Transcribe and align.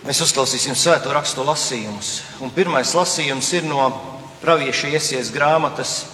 Mēs 0.00 0.22
uzklausīsim 0.24 0.72
svēto 0.78 1.12
rakstu 1.12 1.44
lasījumus. 1.44 2.14
Un 2.40 2.52
pirmais 2.56 2.94
lasījums 2.96 3.50
ir 3.52 3.66
no 3.68 3.90
pravieša 4.40 4.94
iesies 4.96 5.28
grāmatas 5.34 6.06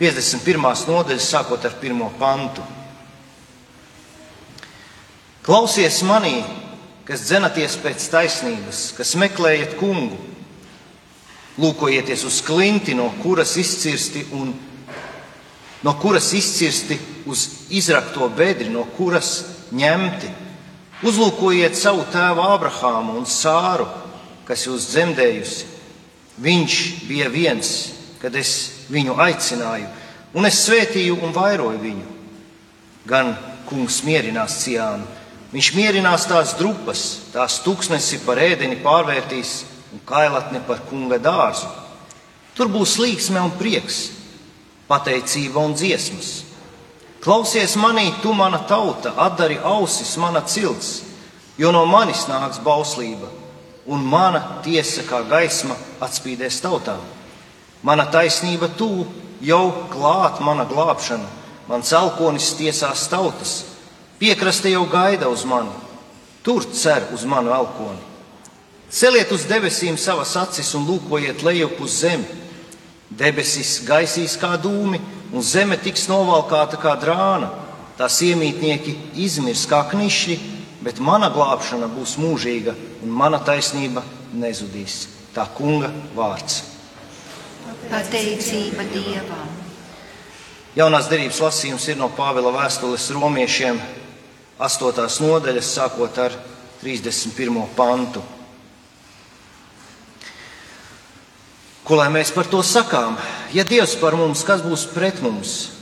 51. 0.00 0.58
nodaļas, 0.90 1.28
sākot 1.30 1.62
ar 1.62 1.78
1. 1.78 2.02
pantu. 2.18 2.64
Klausies 5.46 6.00
manī, 6.02 6.40
kas 7.06 7.22
dzenaties 7.28 7.78
pēc 7.78 8.10
taisnības, 8.10 8.84
kas 8.98 9.14
meklējat 9.20 9.78
kungu, 9.78 10.18
lūkojieties 11.62 12.26
uz 12.26 12.42
klinti, 12.42 12.98
no 12.98 13.12
kuras 13.22 13.54
izcirsti 13.60 14.26
un 14.34 14.50
no 15.84 15.92
kuras 16.02 16.32
izcirsti 16.34 16.98
uz 17.30 17.68
izrakto 17.70 18.26
bedri, 18.34 18.72
no 18.74 18.88
kuras 18.96 19.36
ņemti 19.70 20.40
Uzlūkojiet 21.02 21.74
savu 21.74 22.04
tēvu 22.12 22.44
Abrahāmu 22.44 23.16
un 23.18 23.26
Sāru, 23.26 23.88
kas 24.46 24.62
jūs 24.68 24.86
dzemdējusi. 24.92 25.66
Viņš 26.44 26.76
bija 27.08 27.26
viens, 27.32 27.70
kad 28.22 28.34
es 28.38 28.84
viņu 28.92 29.16
aicināju, 29.18 29.88
un 30.38 30.46
es 30.46 30.60
svētīju 30.66 31.18
un 31.22 31.34
vairoju 31.34 31.80
viņu. 31.82 32.06
Gan 33.10 33.34
kungs 33.66 34.00
mierinās 34.06 34.60
ciānu, 34.62 35.06
viņš 35.52 35.72
mierinās 35.74 36.28
tās 36.30 36.54
drupas, 36.58 37.04
tās 37.34 37.58
tūkstnesi 37.66 38.22
par 38.24 38.38
ēdeni 38.42 38.78
pārvērtīs 38.84 39.64
un 39.94 40.02
kailatni 40.06 40.62
par 40.66 40.82
kunga 40.88 41.18
dārzu. 41.18 41.68
Tur 42.54 42.70
būs 42.70 42.96
līksme 43.02 43.42
un 43.42 43.54
prieks, 43.58 44.12
pateicība 44.86 45.62
un 45.62 45.74
dziesmas 45.74 46.44
Klausies 47.24 47.72
manī, 47.80 48.10
tu 48.20 48.34
mana 48.36 48.58
tauta, 48.68 49.14
atdari 49.16 49.56
ausis, 49.56 50.10
mana 50.20 50.42
cilts, 50.44 50.98
jo 51.56 51.70
no 51.72 51.86
manis 51.88 52.26
nāks 52.28 52.58
bauslība, 52.60 53.30
un 53.88 54.04
mana 54.04 54.60
tiesa 54.64 55.06
kā 55.08 55.22
gaisma 55.30 55.76
atspīdēs 56.04 56.60
tautām. 56.60 57.00
Mana 57.80 58.04
taisnība 58.12 58.68
tuvu 58.76 59.06
jau 59.40 59.72
klāt 59.88 60.42
mana 60.44 60.66
glābšana, 60.68 61.24
mans 61.68 61.92
alkonis 61.96 62.52
tiesās 62.58 63.06
tautas, 63.08 63.54
piekraste 64.20 64.68
jau 64.72 64.84
gaida 64.92 65.32
uz 65.32 65.46
mani, 65.48 65.72
tur 66.44 66.68
cer 66.76 67.08
uz 67.16 67.24
manu 67.24 67.56
alkoni. 67.56 68.04
Celiet 68.92 69.32
uz 69.32 69.48
debesīm 69.48 69.96
savas 69.96 70.36
acis 70.36 70.74
un 70.76 70.84
lūkojiet 70.86 71.40
lejup 71.42 71.80
uz 71.80 72.02
zemi. 72.04 72.42
Debesis 73.08 73.78
gaisīs 73.86 74.36
kā 74.38 74.54
dūmi, 74.60 75.00
un 75.34 75.42
zeme 75.42 75.76
tiks 75.82 76.06
novalkāta 76.10 76.78
kā 76.80 76.94
drāna. 77.00 77.50
Tās 77.98 78.20
iemītnieki 78.26 78.94
izmirs 79.22 79.66
kā 79.70 79.82
knišļi, 79.90 80.38
bet 80.82 81.02
mana 81.02 81.30
glābšana 81.34 81.88
būs 81.90 82.16
mūžīga, 82.22 82.74
un 83.02 83.12
mana 83.14 83.38
taisnība 83.42 84.02
nezudīs. 84.34 85.04
Tā 85.34 85.46
kunga 85.56 85.90
vārds. 86.14 86.62
Pateicība 87.90 88.86
Dievam. 88.90 89.50
Jaunās 90.74 91.06
derības 91.10 91.38
lasījums 91.42 91.86
ir 91.90 91.98
no 92.00 92.08
Pāvila 92.10 92.50
vēstules 92.54 93.06
romiešiem, 93.14 93.78
8. 94.58 95.06
nodaļas, 95.22 95.70
sākot 95.76 96.18
ar 96.22 96.34
31. 96.82 97.60
pantu. 97.76 98.22
Ko 101.84 101.98
lai 102.00 102.08
mēs 102.08 102.30
par 102.32 102.48
to 102.48 102.62
sakām? 102.64 103.18
Ja 103.52 103.60
Dievs 103.68 103.92
par 104.00 104.16
mums, 104.16 104.40
kas 104.48 104.62
būs 104.64 104.86
pret 104.94 105.20
mums? 105.20 105.74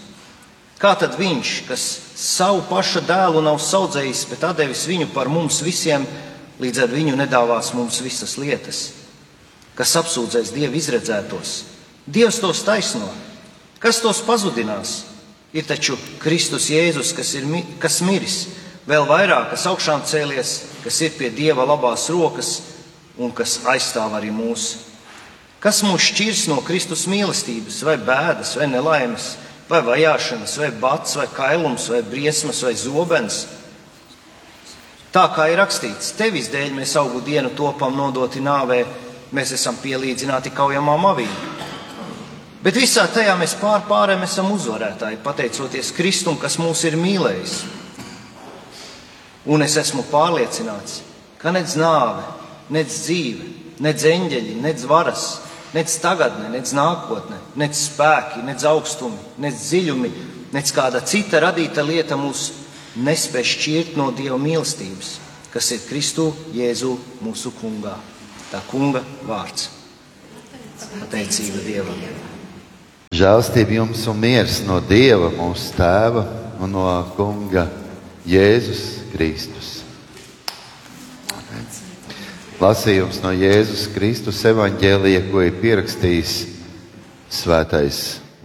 Kā 0.82 0.96
tad 0.98 1.14
Viņš, 1.14 1.52
kas 1.68 1.84
savu 2.18 2.64
paša 2.66 3.04
dēlu 3.06 3.42
nav 3.44 3.62
audzējis, 3.62 4.24
bet 4.32 4.42
devis 4.58 4.82
viņu 4.90 5.12
par 5.14 5.30
mums 5.30 5.60
visiem, 5.62 6.02
līdz 6.58 6.82
ar 6.82 6.90
viņu 6.90 7.14
nedāvās 7.20 7.70
mums 7.78 8.00
visas 8.02 8.34
lietas, 8.34 8.82
kas 9.78 9.94
apsūdzēs 10.02 10.50
Dievu 10.50 10.74
izredzētos? 10.82 11.54
Dievs 12.02 12.42
tos 12.42 12.66
taisno, 12.66 13.06
kas 13.78 14.02
tos 14.02 14.24
pazudinās? 14.26 15.04
Ir 15.54 15.68
taču 15.68 15.94
Kristus 16.18 16.66
Jēzus, 16.72 17.14
kas 17.14 17.34
ir 17.38 17.46
kas 17.78 18.00
miris, 18.02 18.46
vēl 18.88 19.06
vairāk, 19.06 19.52
kas 19.52 19.68
augšām 19.70 20.02
cēlies, 20.02 20.62
kas 20.82 21.02
ir 21.06 21.14
pie 21.14 21.30
Dieva 21.30 21.62
labās 21.68 22.10
rokas 22.10 22.56
un 23.20 23.30
kas 23.30 23.60
aizstāv 23.70 24.16
arī 24.18 24.32
mūsu 24.34 24.90
Kas 25.62 25.84
mūs 25.86 26.08
šķirs 26.10 26.48
no 26.50 26.56
Kristus 26.66 27.04
mīlestības, 27.06 27.76
vai 27.86 27.94
bēdas, 28.02 28.56
vai 28.58 28.66
nelaimes, 28.66 29.36
vai 29.70 29.78
vajāšanas, 29.86 30.56
vai 30.58 30.70
bats, 30.74 31.14
vai 31.20 31.28
kailums, 31.30 31.86
vai 31.92 32.00
briesmas, 32.02 32.64
vai 32.66 32.72
zobens? 32.74 33.44
Tā 35.14 35.22
kā 35.36 35.46
ir 35.52 35.60
rakstīts, 35.60 36.16
tevis 36.18 36.48
dēļ 36.50 36.72
mēs 36.74 36.96
augu 36.98 37.20
dienu 37.22 37.52
topam 37.54 37.94
nodoti 37.94 38.42
nāvē, 38.42 38.80
mēs 39.30 39.52
esam 39.54 39.78
pielīdzināti 39.78 40.50
kaujamām 40.56 41.06
avīm. 41.12 41.36
Bet 42.62 42.78
visā 42.78 43.04
tajā 43.10 43.36
mēs 43.38 43.54
pār 43.60 43.86
pārēm 43.86 44.26
esam 44.26 44.50
uzvarētāji, 44.54 45.20
pateicoties 45.22 45.92
Kristum, 45.94 46.40
kas 46.42 46.58
mūs 46.58 46.82
ir 46.90 46.98
mīlējis. 46.98 47.54
Un 49.52 49.62
es 49.62 49.78
esmu 49.78 50.02
pārliecināts, 50.10 51.00
ka 51.38 51.54
nec 51.54 51.74
nāve, 51.78 52.26
nec 52.74 52.90
dzīve, 52.90 53.48
nec 53.82 54.02
eņģeļi, 54.10 54.58
nec 54.62 54.84
varas, 54.90 55.26
Nec 55.72 55.92
tagadne, 56.02 56.50
nec 56.52 56.68
nākotne, 56.76 57.38
nec 57.56 57.76
spēki, 57.78 58.42
nec 58.44 58.64
augstumi, 58.68 59.16
nec 59.40 59.56
dziļumi, 59.56 60.10
nec 60.52 60.72
kāda 60.76 61.00
cita 61.08 61.40
radīta 61.40 61.84
lieta 61.84 62.18
mūs 62.20 62.50
nespēj 63.00 63.46
šķirt 63.54 63.94
no 63.96 64.10
Dieva 64.12 64.36
mīlestības, 64.40 65.14
kas 65.52 65.70
ir 65.72 65.86
Kristu 65.88 66.28
Jēzu 66.52 66.92
mūsu 67.24 67.54
kungā. 67.56 67.96
Tā 68.52 68.60
kunga 68.68 69.00
vārds. 69.24 69.70
Pateicība 70.98 71.62
Dievam. 71.64 72.04
Žēlstība 73.16 73.78
jums 73.78 74.04
un 74.08 74.20
miers 74.20 74.60
no 74.66 74.78
Dieva, 74.84 75.30
mūsu 75.32 75.72
Tēva 75.76 76.26
un 76.60 76.72
no 76.76 76.84
Kunga 77.16 77.66
Jēzus 78.28 79.10
Kristus. 79.12 79.81
Lasījums 82.62 83.16
no 83.24 83.32
Jēzus 83.34 83.88
Kristus 83.90 84.38
evaņģēlija, 84.46 85.22
ko 85.32 85.40
ir 85.42 85.54
pierakstījis 85.58 86.32
Svētais 87.32 87.96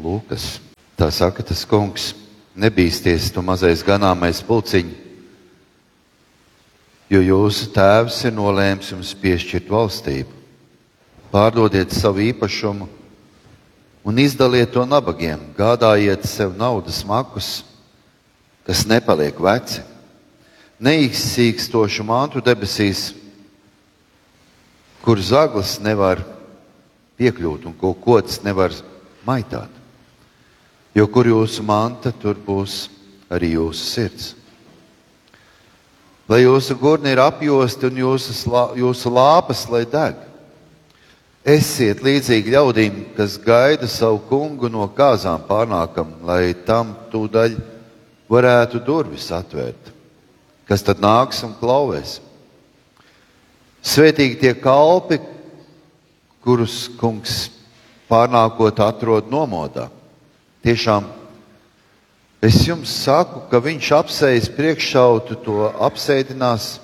Lūkas. 0.01 0.55
Tā 0.97 1.11
saka 1.13 1.43
tas 1.45 1.61
kungs, 1.69 2.15
nebīsties 2.57 3.27
tu 3.35 3.43
mazais 3.45 3.83
ganāmais 3.85 4.39
pulciņš, 4.47 4.95
jo 7.13 7.21
jūsu 7.27 7.67
tēvs 7.75 8.17
ir 8.25 8.33
nolēms 8.39 8.89
jums 8.95 9.11
piešķirt 9.21 9.69
valstību. 9.75 10.33
Pārdodiet 11.29 11.93
savu 11.93 12.25
īpašumu 12.31 12.89
un 14.07 14.23
izdaliet 14.23 14.73
to 14.73 14.87
nabagiem, 14.87 15.45
gādājiet 15.59 16.25
sev 16.25 16.57
naudas 16.57 17.03
makus, 17.05 17.61
kas 18.65 18.81
nepaliek 18.89 19.37
veci, 19.37 19.85
neizsīkstošu 20.81 22.07
mantu 22.07 22.41
debesīs 22.41 23.11
kur 25.07 25.21
zaglis 25.23 25.77
nevar 25.79 26.19
piekļūt 27.15 27.69
un 27.69 27.75
ko 27.79 27.93
kods 27.95 28.41
nevar 28.43 28.73
maitāt. 29.23 29.71
Jo 30.91 31.05
kur 31.07 31.29
jūsu 31.29 31.63
manta, 31.63 32.11
tur 32.11 32.35
būs 32.35 32.89
arī 33.31 33.53
jūsu 33.53 33.85
sirds. 33.87 34.33
Lai 36.27 36.41
jūsu 36.41 36.75
gurni 36.75 37.13
ir 37.15 37.21
apjosti 37.23 37.87
un 37.87 38.01
jūsu, 38.01 38.35
slā, 38.35 38.65
jūsu 38.75 39.13
lāpas, 39.15 39.63
lai 39.71 39.85
deg. 39.87 40.19
Esiet 41.47 42.03
līdzīgi 42.03 42.51
ļaudīm, 42.51 43.01
kas 43.15 43.39
gaida 43.39 43.87
savu 43.87 44.19
kungu 44.27 44.67
no 44.67 44.89
kāzām 44.91 45.47
pārnākam, 45.47 46.17
lai 46.27 46.51
tam 46.67 46.91
tūdaļ 47.13 47.55
varētu 48.27 48.83
durvis 48.83 49.31
atvērt. 49.31 49.93
Kas 50.67 50.83
tad 50.83 50.99
nāks 50.99 51.45
un 51.47 51.55
klauvēs? 51.55 52.17
Svētīgi 53.87 54.39
tie 54.41 54.53
kalpi, 54.59 55.19
kurus 56.43 56.87
kungs 56.99 57.47
pārnākot 58.09 58.79
atrod 58.83 59.29
nomodā. 59.31 59.87
Tiešām 60.65 61.07
es 62.43 62.59
jums 62.67 62.91
saku, 63.03 63.45
ka 63.51 63.61
viņš 63.63 63.91
apsējas 63.95 64.49
priekšautu, 64.57 65.37
to 65.43 65.69
apsēdinās, 65.87 66.77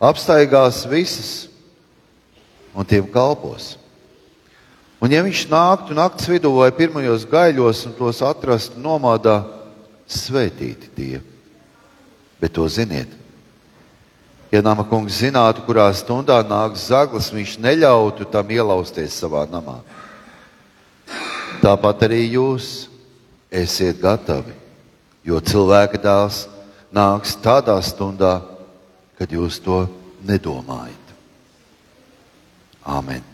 apstaigās 0.00 0.84
visas 0.88 1.32
un 2.74 2.88
tiem 2.88 3.08
kalpos. 3.12 3.74
Un 5.04 5.12
ja 5.12 5.20
viņš 5.24 5.44
nāktu 5.52 5.96
naktas 5.96 6.30
vidū 6.32 6.54
vai 6.56 6.70
pirmajos 6.72 7.26
gaiļos 7.28 7.84
un 7.90 7.96
tos 7.98 8.22
atrastu 8.24 8.80
nomodā, 8.80 9.42
svētīti 10.08 10.88
tie. 10.96 11.20
Bet 12.40 12.54
to 12.56 12.64
ziniet, 12.68 13.12
Ja 14.54 14.60
nama 14.62 14.84
kungs 14.86 15.16
zinātu, 15.18 15.64
kurā 15.66 15.88
stundā 15.90 16.36
nāks 16.46 16.84
zaglis, 16.86 17.32
viņš 17.34 17.56
neļautu 17.58 18.22
tam 18.30 18.52
ielausties 18.54 19.16
savā 19.18 19.40
namā. 19.50 19.80
Tāpat 21.58 22.04
arī 22.06 22.20
jūs 22.36 22.86
esiet 23.50 23.98
gatavi, 23.98 24.54
jo 25.26 25.40
cilvēka 25.42 25.98
dēls 25.98 26.44
nāks 26.94 27.34
tādā 27.42 27.74
stundā, 27.82 28.36
kad 29.18 29.34
jūs 29.34 29.58
to 29.64 29.80
nedomājat. 30.22 31.10
Āmen. 32.94 33.26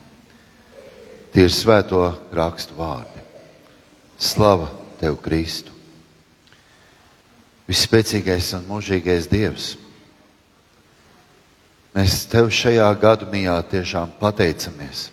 Tie 1.37 1.44
ir 1.44 1.52
svēto 1.52 2.00
rakstu 2.32 2.81
vārdi. 2.81 3.20
Slava 4.16 4.73
tev, 4.96 5.20
Kristu! 5.20 5.76
Vispēcīgais 7.69 8.55
un 8.56 8.66
mūžīgais 8.73 9.28
Dievs! 9.28 9.75
Mēs 11.94 12.25
tev 12.31 12.52
šajā 12.54 12.87
gadsimtā 13.02 13.56
tiešām 13.70 14.12
pateicamies 14.20 15.08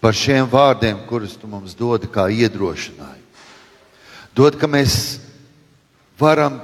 par 0.00 0.14
šiem 0.14 0.46
vārdiem, 0.46 1.00
kurus 1.08 1.34
tu 1.34 1.48
mums 1.50 1.74
dod 1.74 2.04
kā 2.12 2.28
iedrošinājumu. 2.30 3.24
Dod, 4.36 4.54
ka 4.60 4.68
mēs 4.70 5.18
varam 6.20 6.60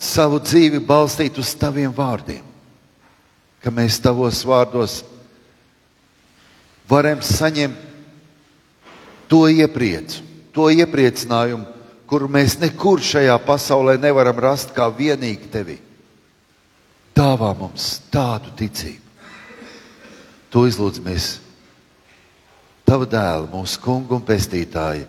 savu 0.00 0.38
dzīvi 0.40 0.80
balstīt 0.86 1.36
uz 1.36 1.50
taviem 1.58 1.92
vārdiem, 1.92 2.40
ka 3.60 3.72
mēs 3.74 3.98
tavos 4.00 4.40
vārdos 4.46 5.02
varam 6.88 7.20
saņemt 7.20 7.82
to 9.28 9.42
iepriecu, 9.50 10.22
to 10.54 10.70
iepriecinājumu, 10.70 11.66
kuru 12.06 12.30
mēs 12.30 12.56
nekur 12.62 13.02
šajā 13.02 13.34
pasaulē 13.44 13.98
nevaram 14.00 14.38
rast 14.38 14.70
kā 14.72 14.86
vienīgi 14.88 15.50
tevi. 15.52 15.80
Dāvā 17.16 17.50
mums 17.56 17.96
tādu 18.12 18.52
ticību. 18.58 19.02
To 20.52 20.64
izlūdzamies 20.68 21.30
Tava 22.86 23.02
dēla, 23.10 23.48
mūsu 23.50 23.80
kungu 23.82 24.14
un 24.14 24.22
pestītāja, 24.22 25.08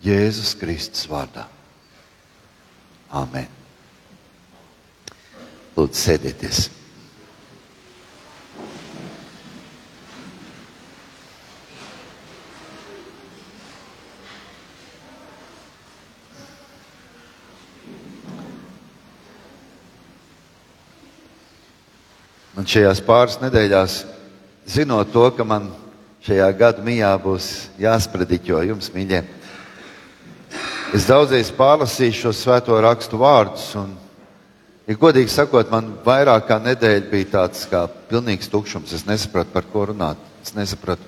Jēzus 0.00 0.54
Kristus 0.56 1.04
vārdā. 1.10 1.44
Āmen. 3.12 3.50
Lūdzu, 5.76 6.00
sēdieties! 6.00 6.79
Man 22.56 22.66
šajās 22.66 23.00
pāris 23.06 23.38
nedēļās, 23.42 24.00
zinot 24.66 25.12
to, 25.14 25.28
ka 25.36 25.46
man 25.46 25.68
šajā 26.26 26.48
gada 26.58 26.82
mijā 26.84 27.12
būs 27.22 27.70
jāsprediķo 27.80 28.62
jums, 28.66 28.90
mīļie. 28.94 29.22
Es 30.96 31.06
daudzreiz 31.06 31.52
pārlasīju 31.54 32.16
šo 32.18 32.32
svēto 32.34 32.78
rakstu 32.82 33.20
vārdus, 33.20 33.68
un, 33.78 33.92
ja 34.90 34.98
godīgi 34.98 35.30
sakot, 35.30 35.70
man 35.70 35.92
vairāk 36.04 36.48
kā 36.48 36.58
nedēļa 36.64 37.10
bija 37.12 37.30
tāds 37.36 37.62
kā 37.70 37.84
pilnīgs 38.10 38.50
tukšums. 38.50 38.96
Es 38.98 39.06
nesapratu, 39.06 39.54
par 39.54 39.68
ko 39.70 39.86
runāt. 39.92 40.18
Es 40.42 40.56
nesapratu, 40.56 41.06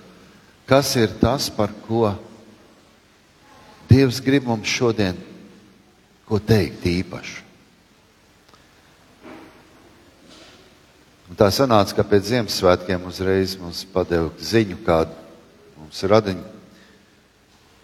kas 0.70 0.94
ir 1.00 1.18
tas, 1.20 1.50
par 1.50 1.74
ko 1.88 2.12
Dievs 3.92 4.22
grib 4.24 4.46
mums 4.48 4.70
šodien 4.72 5.18
ko 6.24 6.38
teikt 6.40 6.86
īpaši. 6.88 7.51
Un 11.32 11.36
tā 11.40 11.46
sanāca, 11.48 11.94
ka 11.96 12.04
pēc 12.04 12.26
Ziemassvētkiem 12.28 13.06
uzreiz 13.08 13.54
mums 13.56 13.86
padeva 13.88 14.28
ziņu, 14.36 14.74
kāda 14.84 15.14
mums 15.78 16.02
ir 16.04 16.12
radiņa, 16.12 16.50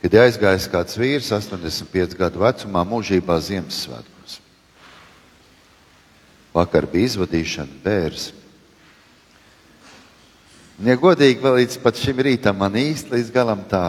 kad 0.03 0.17
aizgājis 0.21 0.67
kāds 0.69 0.99
vīrs 1.01 1.31
85 1.33 2.13
gadu 2.19 2.43
vecumā 2.43 2.83
mūžībā 2.91 3.39
Ziemassvētkos. 3.47 4.37
Vakar 6.53 6.91
bija 6.93 7.09
izvadīšana 7.09 7.81
bērns. 7.89 8.29
Un, 10.77 10.93
ja 10.93 11.01
godīgi, 11.01 11.41
vēl 11.41 11.63
līdz 11.63 12.05
šim 12.05 12.25
rītam 12.29 12.61
man 12.61 12.77
īsti 12.77 13.17
līdz 13.17 13.33
galam 13.33 13.65
tā 13.65 13.87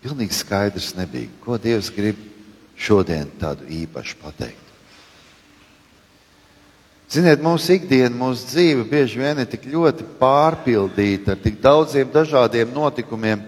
pilnīgi 0.00 0.40
skaidrs 0.40 0.94
nebija, 0.96 1.28
ko 1.44 1.60
Dievs 1.60 1.92
grib 1.92 2.16
šodien 2.80 3.28
tādu 3.36 3.68
īpašu 3.84 4.22
pateikt. 4.24 4.63
Ziniet, 7.12 7.42
mūsu 7.44 7.76
ikdiena, 7.76 8.14
mūsu 8.16 8.48
dzīve 8.48 8.86
bieži 8.88 9.20
vien 9.20 9.42
ir 9.42 9.48
tik 9.50 9.66
ļoti 9.68 10.06
pārpildīta 10.18 11.34
ar 11.34 11.42
tik 11.42 11.60
daudziem 11.62 12.08
dažādiem 12.12 12.72
notikumiem, 12.74 13.42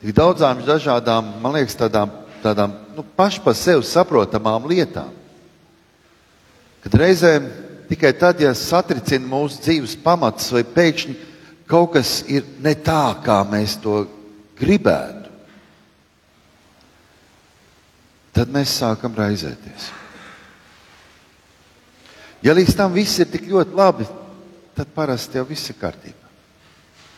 tik 0.00 0.14
daudzām 0.16 0.64
dažādām, 0.66 1.34
man 1.42 1.58
liekas, 1.58 1.76
tādām, 1.78 2.14
tādām 2.42 2.78
nu, 2.96 3.04
pašai 3.16 3.44
par 3.44 3.58
sevi 3.58 3.84
saprotamām 3.86 4.66
lietām. 4.72 5.12
Kad 6.82 6.96
reizēm 6.98 7.46
tikai 7.92 8.14
tad, 8.18 8.40
ja 8.42 8.54
satricina 8.56 9.28
mūsu 9.28 9.60
dzīves 9.62 9.98
pamats 10.02 10.48
vai 10.54 10.64
pēkšņi 10.64 11.18
kaut 11.70 11.92
kas 11.94 12.20
ir 12.28 12.46
ne 12.64 12.74
tā, 12.74 13.14
kā 13.24 13.42
mēs 13.48 13.78
to 13.84 14.02
gribētu, 14.58 15.30
tad 18.32 18.52
mēs 18.52 18.80
sākam 18.80 19.14
raizēties. 19.16 20.01
Ja 22.42 22.54
līdz 22.56 22.74
tam 22.74 22.94
viss 22.94 23.20
ir 23.22 23.30
tik 23.30 23.46
ļoti 23.50 23.76
labi, 23.78 24.06
tad 24.74 24.90
parasti 24.94 25.38
jau 25.38 25.46
viss 25.46 25.70
ir 25.70 25.78
kārtībā. 25.78 26.30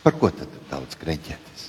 Par 0.05 0.17
ko 0.21 0.29
tad 0.29 0.50
daudz 0.69 0.99
kreņķēties? 1.00 1.62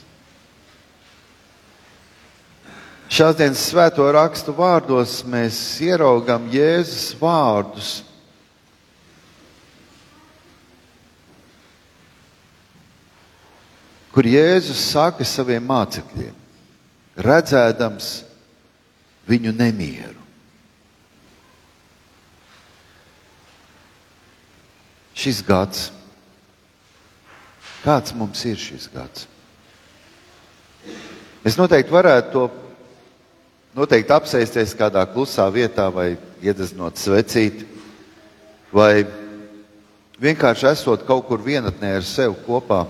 Šās 3.15 3.37
dienas 3.39 3.61
svēto 3.69 4.03
rakstu 4.11 4.51
vārdos 4.57 5.21
mēs 5.29 5.55
ieraugām 5.85 6.49
Jēzus 6.51 7.13
vārdus. 7.19 7.93
Kur 14.11 14.27
Jēzus 14.27 14.83
saka 14.89 15.27
saviem 15.27 15.63
mācekļiem, 15.69 16.35
redzēdams 17.23 18.11
viņu 19.31 19.55
nemieru. 19.55 20.24
Šis 25.25 25.41
gads. 25.45 25.87
Kāds 27.81 28.13
mums 28.17 28.43
ir 28.45 28.59
šis 28.61 28.85
gads? 28.93 29.25
Es 31.45 31.57
noteikti 31.57 31.93
varētu 31.93 32.31
to 32.33 32.45
noteikti 33.75 34.13
apsēsties 34.15 34.75
kādā 34.77 35.03
klusā 35.11 35.47
vietā, 35.53 35.89
vai 35.93 36.15
iedezinot 36.45 36.97
svecīti, 37.01 37.65
vai 38.73 39.03
vienkārši 40.21 40.69
esot 40.71 41.03
kaut 41.07 41.27
kur 41.27 41.43
vienatnē 41.43 41.97
ar 41.97 42.05
sevi 42.07 42.37
kopā, 42.45 42.85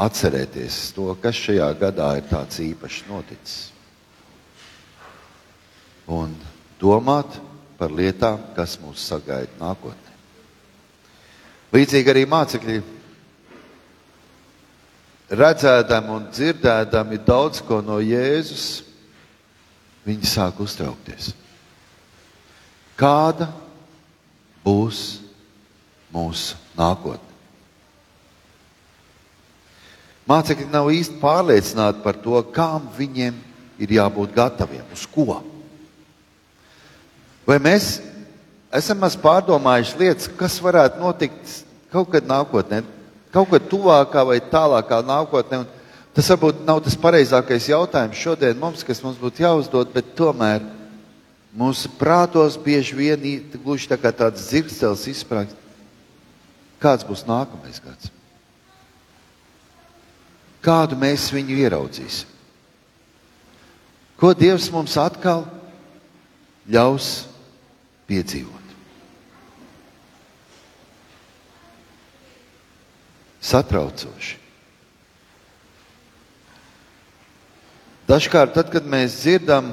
atcerēties 0.00 0.78
to, 0.96 1.10
kas 1.20 1.36
šajā 1.36 1.68
gadā 1.80 2.14
ir 2.20 2.28
tāds 2.30 2.60
īpašs 2.64 3.02
noticis. 3.10 3.58
Un 6.10 6.32
domāt, 6.80 7.36
par 7.80 7.92
lietām, 7.96 8.42
kas 8.52 8.76
mūs 8.82 9.00
sagaida 9.08 9.56
nākotnē. 9.60 10.16
Līdzīgi 11.72 12.12
arī 12.12 12.26
mācekļi 12.28 12.76
redzēdam 15.40 16.10
un 16.12 16.28
dzirdēdam 16.34 17.14
daudz 17.24 17.62
ko 17.64 17.78
no 17.80 18.00
Jēzus, 18.02 18.82
viņi 20.04 20.28
sāk 20.28 20.60
uztraukties. 20.60 21.32
Kāda 23.00 23.48
būs 24.64 25.20
mūsu 26.12 26.58
nākotne? 26.76 27.30
Mācekļi 30.28 30.68
nav 30.70 30.90
īsti 30.94 31.16
pārliecināti 31.22 32.04
par 32.04 32.18
to, 32.22 32.36
kam 32.54 32.90
viņiem 32.98 33.38
ir 33.80 33.96
jābūt 33.96 34.36
gataviem, 34.36 34.84
uz 34.92 35.06
ko. 35.10 35.40
Vai 37.50 37.56
mēs 37.58 37.96
esam 38.78 39.00
maz 39.02 39.16
pārdomājuši 39.18 39.96
lietas, 39.98 40.28
kas 40.38 40.60
varētu 40.62 41.00
notikt 41.02 41.54
kaut 41.90 42.12
kad 42.12 42.26
nākotnē, 42.30 42.84
kaut 43.34 43.48
kad 43.50 43.64
tuvākā 43.66 44.22
vai 44.28 44.36
tālākā 44.52 45.00
nākotnē? 45.02 45.64
Un 45.64 46.12
tas 46.14 46.28
varbūt 46.30 46.60
nav 46.68 46.78
tas 46.84 46.94
pareizākais 46.94 47.66
jautājums 47.72 48.20
šodien 48.22 48.60
mums, 48.60 48.84
kas 48.86 49.02
mums 49.02 49.18
būtu 49.18 49.42
jāuzdod, 49.42 49.90
bet 49.90 50.12
tomēr 50.14 50.62
mūsu 51.58 51.90
prātos 51.98 52.54
bieži 52.54 52.94
vien 52.94 53.24
gluži 53.64 53.90
tā 53.90 53.98
kā 53.98 54.12
tāds 54.14 54.44
dzirkstels 54.46 55.08
izsprāgst. 55.10 55.56
Kāds 56.78 57.02
būs 57.04 57.24
nākamais 57.26 57.82
gads? 57.82 58.12
Kādu 60.62 60.94
mēs 61.00 61.26
viņu 61.34 61.58
ieraudzīsim? 61.64 62.30
Ko 64.20 64.30
Dievs 64.38 64.68
mums 64.70 64.94
atkal 65.00 65.48
ļaus 66.70 67.10
piedzīvot. 68.10 68.74
Satraucoši. 73.40 74.36
Dažkārt, 78.10 78.56
tad, 78.58 78.68
kad 78.74 78.88
mēs 78.90 79.22
dzirdam 79.22 79.70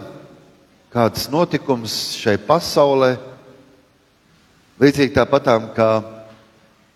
kādas 0.94 1.26
notikumus 1.34 1.98
šai 2.22 2.38
pasaulē, 2.46 3.16
Līdzīgi 4.78 5.16
tāpatām 5.16 5.72
kā 5.74 5.90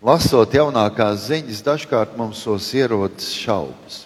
lasot 0.06 0.54
jaunākās 0.54 1.24
ziņas, 1.32 1.64
dažkārt 1.66 2.14
mums 2.18 2.44
tos 2.46 2.68
ierodas 2.78 3.32
šaubas. 3.34 4.04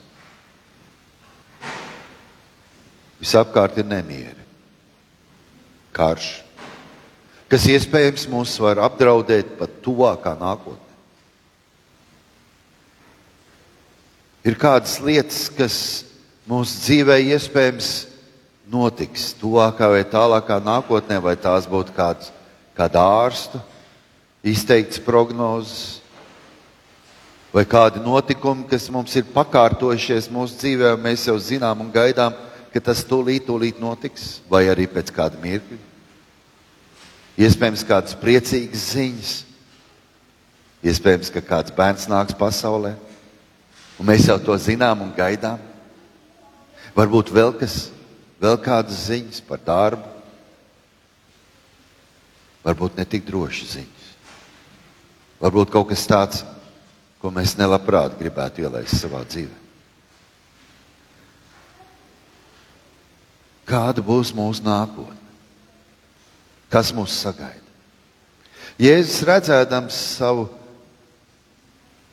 Visapkārt 3.19 3.81
ir 3.81 3.89
nemieri, 3.89 4.45
karš, 5.95 6.29
kas 7.55 7.69
iespējams 7.71 8.25
mūs 8.27 8.53
var 8.59 8.81
apdraudēt 8.83 9.53
pat 9.55 9.77
tuvākā 9.79 10.33
nākotnē. 10.35 10.95
Ir 14.43 14.57
kādas 14.59 14.97
lietas, 14.99 15.45
kas 15.55 15.77
mūsu 16.51 16.81
dzīvē 16.83 17.15
iespējams 17.29 17.93
notiks 18.67 19.29
tuvākā 19.39 19.87
vai 19.93 20.03
tālākā 20.03 20.59
nākotnē, 20.67 21.21
vai 21.23 21.37
tās 21.39 21.69
būtu 21.71 21.95
kāds, 21.95 22.33
kāda 22.75 23.07
ārsta 23.23 23.63
izteikts 24.43 24.99
prognozes, 24.99 26.03
vai 27.55 27.63
kādi 27.63 28.03
notikumi, 28.03 28.67
kas 28.67 28.91
mums 28.91 29.15
ir 29.15 29.31
pakārtojušies 29.31 30.27
mūsu 30.27 30.59
dzīvē, 30.59 30.97
un 30.99 31.07
mēs 31.07 31.29
jau 31.31 31.39
zinām 31.39 31.87
un 31.87 31.95
gaidām, 31.95 32.35
ka 32.75 32.83
tas 32.91 33.07
tūlīt, 33.07 33.47
tūlīt 33.47 33.79
notiks, 33.79 34.41
vai 34.51 34.65
arī 34.75 34.91
pēc 34.91 35.15
kāda 35.15 35.39
mirkļa. 35.39 35.94
Iespējams, 37.35 37.83
kādas 37.83 38.15
priecīgas 38.15 38.83
ziņas, 38.93 39.31
iespējams, 40.87 41.31
ka 41.33 41.43
kāds 41.43 41.73
bērns 41.75 42.07
nāks 42.07 42.37
pasaulē, 42.39 42.93
un 43.99 44.07
mēs 44.07 44.29
jau 44.29 44.37
to 44.39 44.55
zinām 44.61 45.03
un 45.03 45.11
gaidām. 45.15 45.59
Varbūt 46.95 47.33
vēl 47.35 47.51
kas, 47.59 47.89
vēl 48.39 48.55
kādas 48.63 49.01
ziņas 49.09 49.41
par 49.49 49.59
darbu, 49.65 50.13
varbūt 52.63 52.95
ne 52.95 53.05
tik 53.09 53.27
drošas 53.27 53.75
ziņas. 53.75 54.07
Varbūt 55.43 55.73
kaut 55.75 55.91
kas 55.91 56.07
tāds, 56.07 56.45
ko 57.19 57.33
mēs 57.35 57.57
nelabprāt 57.59 58.15
gribētu 58.15 58.63
ielaist 58.63 58.95
savā 59.01 59.25
dzīvē. 59.27 59.59
Kāda 63.65 64.03
būs 64.05 64.31
mūsu 64.37 64.63
nākotne? 64.63 65.14
Kas 66.75 66.89
mūs 66.91 67.13
sagaida? 67.23 67.61
Jēzus 68.75 69.21
redzēdams 69.23 69.95
savu 70.17 70.49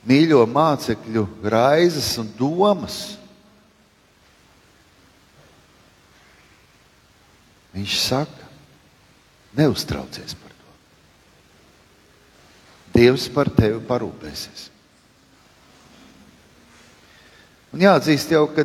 mīļo 0.07 0.45
mācekļu 0.47 1.25
raizes 1.51 2.13
un 2.21 2.29
domas, 2.39 2.99
viņš 7.75 7.97
saka, 8.05 8.47
neuztraucies 9.59 10.37
par 10.39 10.55
to. 10.55 10.71
Dievs 12.95 13.27
par 13.35 13.51
tevi 13.51 13.81
parūpēsies. 13.83 14.69
Un 17.75 17.83
jāatzīst 17.83 18.31
jau, 18.31 18.45
ka 18.55 18.63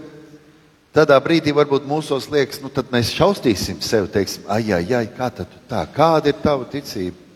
tādā 0.97 1.19
brīdī 1.23 1.53
varbūt 1.55 1.87
mūsos 1.89 2.29
liekas, 2.33 2.61
nu 2.63 2.71
tad 2.73 2.93
mēs 2.93 3.13
šaustīsim 3.17 3.81
sevi, 3.85 4.11
teiksim, 4.13 4.47
ai, 4.51 4.65
ai, 4.73 4.85
ai, 4.97 5.07
kā 5.15 5.31
tad 5.35 5.53
tā, 5.71 5.83
kāda 5.95 6.33
ir 6.33 6.39
tava 6.43 6.69
ticība? 6.71 7.27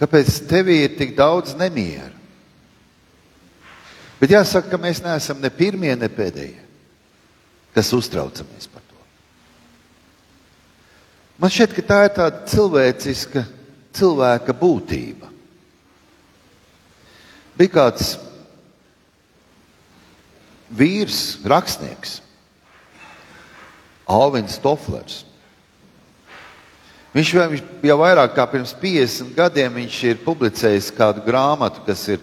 Kāpēc 0.00 0.40
tevī 0.48 0.78
ir 0.86 0.96
tik 0.96 1.12
daudz 1.18 1.52
nemiera? 1.60 2.14
Bet 4.20 4.32
jāsaka, 4.34 4.68
ka 4.72 4.80
mēs 4.80 5.00
neesam 5.04 5.40
ne 5.40 5.48
pirmie, 5.52 5.92
ne 5.96 6.08
pēdējie, 6.12 6.60
kas 7.76 7.92
uztraucamies 7.96 8.68
par 8.68 8.84
to. 8.84 8.98
Man 11.40 11.52
šķiet, 11.52 11.76
ka 11.76 11.84
tā 11.88 12.00
ir 12.04 12.14
tāda 12.18 12.42
cilvēciska 12.52 13.44
cilvēka 13.96 14.56
būtība. 14.56 15.30
Bija 17.56 17.72
kāds 17.76 18.14
vīrs, 20.76 21.40
rakstnieks, 21.48 22.20
Alvins 24.10 24.58
Toflers. 24.62 25.24
Viņš 27.14 27.30
jau 27.82 27.96
vairāk 27.98 28.36
kā 28.36 28.44
pirms 28.50 28.70
50 28.78 29.32
gadiem 29.34 29.80
ir 29.82 30.20
publicējis 30.22 30.92
kādu 30.94 31.24
grāmatu, 31.26 31.82
kas 31.86 32.04
ir, 32.14 32.20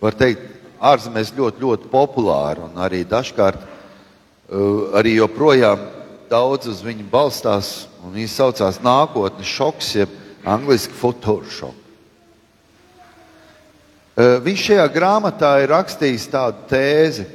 var 0.00 0.16
teikt, 0.16 0.46
ārzemēs 0.80 1.34
ļoti, 1.36 1.60
ļoti 1.60 1.90
populāra 1.92 2.64
un 2.64 2.78
arī 2.80 3.02
dažkārt 3.04 3.60
uh, 3.60 4.96
arī 4.96 5.18
joprojām 5.18 5.82
daudz 6.30 6.70
uz 6.72 6.80
viņu 6.84 7.04
balstās. 7.12 7.74
Viņa 8.00 8.32
saucās 8.32 8.80
Nākotnes 8.80 9.48
šoks, 9.48 9.90
jeb 9.98 10.14
angļuiski 10.48 10.96
futūra 10.96 11.52
šoks. 11.52 11.76
Uh, 14.20 14.40
viņš 14.44 14.64
šajā 14.70 14.86
grāmatā 14.92 15.52
ir 15.60 15.70
rakstījis 15.72 16.26
tādu 16.32 16.64
tēzi, 16.68 17.28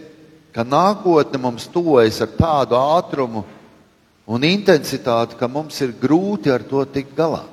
ka 0.54 0.66
nākotne 0.66 1.40
mums 1.42 1.70
tuvojas 1.70 2.18
ar 2.26 2.34
tādu 2.34 2.78
ātrumu 2.78 3.46
un 4.26 4.46
intensitāti, 4.46 5.38
ka 5.38 5.48
mums 5.48 5.78
ir 5.86 5.94
grūti 6.02 6.52
ar 6.54 6.66
to 6.66 6.82
tikt 6.90 7.14
galā. 7.18 7.44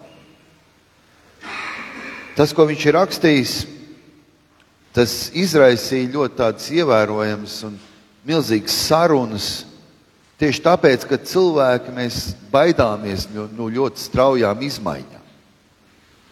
Tas, 2.32 2.54
ko 2.56 2.64
viņš 2.64 2.86
ir 2.88 2.96
rakstījis, 2.96 3.56
tas 4.96 5.16
izraisīja 5.36 6.14
ļoti 6.14 6.38
tādas 6.38 6.70
ievērojamas 6.72 7.58
un 7.68 7.76
milzīgas 8.28 8.78
sarunas. 8.88 9.50
Tieši 10.40 10.62
tāpēc, 10.64 11.04
ka 11.06 11.20
cilvēki 11.20 11.92
mēs 11.94 12.22
baidāmies 12.50 13.28
no, 13.30 13.46
no 13.52 13.68
ļoti 13.70 14.00
straujām 14.00 14.64
izmaiņām, 14.64 15.28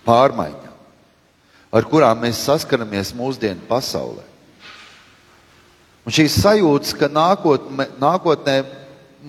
pārmaiņām, 0.09 0.81
ar 1.71 1.87
kurām 1.93 2.25
mēs 2.25 2.41
saskaramies 2.49 3.13
mūsdienu 3.15 3.69
pasaulē. 3.69 4.25
Un 6.09 6.17
šīs 6.17 6.41
sajūtas, 6.43 6.97
ka 6.97 7.11
nākotnē, 7.13 7.87
nākotnē 8.01 8.57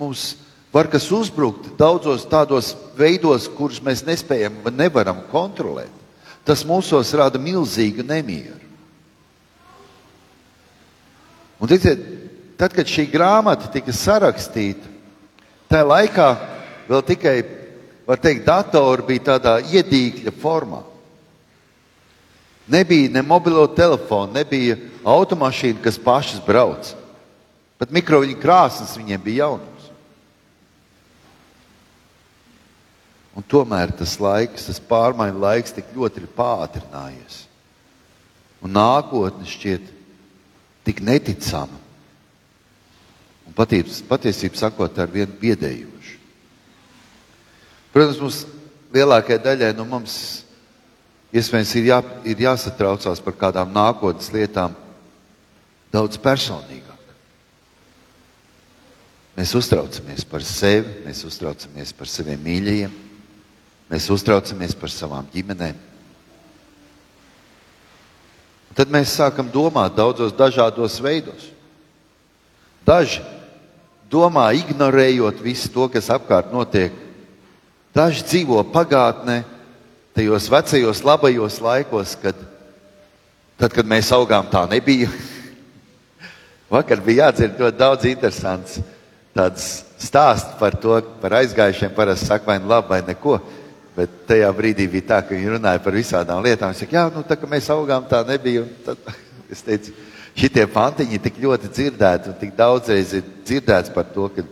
mums 0.00 0.32
var 0.72 0.88
kas 0.88 1.10
uzbrukt 1.12 1.74
daudzos 1.78 2.24
tādos 2.28 2.72
veidos, 2.96 3.48
kurus 3.52 3.82
mēs 3.84 4.06
nespējam 4.06 4.62
vai 4.64 4.72
nevaram 4.72 5.20
kontrolēt, 5.30 5.92
tas 6.48 6.64
mūsos 6.64 7.12
rada 7.16 7.38
milzīgu 7.38 8.04
nemieru. 8.06 8.60
Un, 11.62 11.68
ticiet, 11.70 12.00
tad, 12.58 12.72
kad 12.74 12.88
šī 12.88 13.04
grāmata 13.12 13.68
tika 13.70 13.92
sarakstīta, 13.94 14.88
tajā 15.70 15.84
laikā 15.86 16.30
vēl 16.88 17.04
tikai, 17.06 17.36
var 18.08 18.18
teikt, 18.18 18.48
datori 18.48 19.06
bija 19.12 19.28
tādā 19.28 19.58
iedīgļa 19.62 20.32
formā. 20.42 20.80
Nebija 22.72 23.12
ne 23.12 23.22
mobilo 23.26 23.66
telefonu, 23.76 24.32
nebija 24.34 24.78
automašīna, 25.04 25.82
kas 25.84 26.00
pašas 26.02 26.42
brauc. 26.46 26.94
Pat 27.78 27.94
mikroviļņu 27.94 28.38
krāsnes 28.42 28.96
viņiem 28.98 29.22
bija 29.22 29.44
jaunums. 29.44 29.81
Un 33.36 33.46
tomēr 33.48 33.94
tas 33.96 34.18
laiks, 34.20 34.68
tas 34.68 34.80
pārmaiņu 34.90 35.40
laiks 35.40 35.72
tik 35.76 35.94
ļoti 35.96 36.22
ir 36.22 36.28
pātrinājies. 36.36 37.38
Un 38.62 38.74
nākotne 38.76 39.48
šķiet 39.48 39.88
tik 40.86 41.00
neticama. 41.04 41.80
Un 43.48 43.56
patiesībā, 43.56 44.10
patiesībā 44.12 44.60
sakot, 44.60 45.00
ar 45.00 45.10
vienu 45.10 45.32
biedējošu. 45.40 46.18
Protams, 47.92 48.20
mums 48.20 48.44
lielākajai 48.92 49.42
daļai 49.42 49.72
no 49.76 49.88
mums 49.88 50.42
Iespējams, 51.32 51.70
ir, 51.80 51.86
jā, 51.88 51.98
ir 52.28 52.40
jāsatraucās 52.44 53.22
par 53.24 53.36
kādām 53.40 53.70
nākotnes 53.72 54.28
lietām 54.34 54.74
daudz 55.92 56.18
personīgāk. 56.20 56.90
Mēs 59.38 59.54
uztraucamies 59.56 60.26
par 60.28 60.44
sevi, 60.44 60.98
mēs 61.06 61.22
uztraucamies 61.24 61.94
par 61.96 62.10
saviem 62.12 62.42
mīļajiem, 62.44 62.98
mēs 63.92 64.08
uztraucamies 64.08 64.72
par 64.78 64.92
savām 64.92 65.26
ģimenēm. 65.34 65.76
Un 68.72 68.78
tad 68.78 68.88
mēs 68.88 69.12
sākam 69.18 69.50
domāt 69.52 69.98
daudzos 69.98 70.32
dažādos 70.32 70.96
veidos. 71.04 71.50
Daži 72.88 73.20
domā, 74.08 74.46
ignorējot 74.56 75.42
visu 75.44 75.68
to, 75.74 75.90
kas 75.92 76.08
apkārt 76.12 76.48
notiek. 76.54 76.94
Daži 77.92 78.24
dzīvo 78.24 78.62
pagātnē, 78.72 79.42
tajos 80.16 80.48
vecajos 80.48 81.04
labajos 81.04 81.60
laikos, 81.60 82.16
kad, 82.22 82.38
tad, 83.60 83.76
kad 83.76 83.84
mēs 83.88 84.08
augām, 84.16 84.48
tā 84.48 84.64
nebija. 84.72 85.12
Vakar 86.72 87.04
bija 87.04 87.26
jādzird 87.28 87.60
ļoti 87.60 87.80
daudz 87.84 88.08
interesants 88.08 88.80
stāstu 90.00 90.56
par 90.60 90.76
to, 90.80 91.00
par 91.20 91.36
aizgājušiem. 91.42 91.92
Parasti 91.96 92.32
saka, 92.32 92.48
vai 92.48 92.58
nu 92.60 92.72
labi, 92.72 92.88
vai 92.88 93.02
neko. 93.04 93.36
Bet 93.96 94.12
tajā 94.28 94.48
brīdī 94.56 94.86
bija 94.88 95.08
tā, 95.10 95.18
ka 95.20 95.34
viņi 95.36 95.52
runāja 95.52 95.80
par 95.84 95.92
visādām 95.92 96.40
lietām. 96.44 96.72
Viņš 96.72 96.80
saka, 96.80 96.96
jā, 96.96 97.04
nu 97.12 97.22
tā 97.28 97.36
kā 97.36 97.48
mēs 97.48 97.68
augām, 97.74 98.06
tā 98.08 98.22
nebija. 98.24 98.64
Un 98.64 98.70
tad 98.86 99.10
es 99.52 99.60
teicu, 99.66 99.92
šitie 100.38 100.64
pantiņi 100.72 101.20
tik 101.20 101.40
ļoti 101.42 101.68
dzirdēti 101.68 102.30
un 102.32 102.38
tik 102.40 102.54
daudzreiz 102.56 103.12
ir 103.18 103.26
dzirdēts 103.44 103.92
par 103.92 104.06
to, 104.14 104.30
ka, 104.32 104.44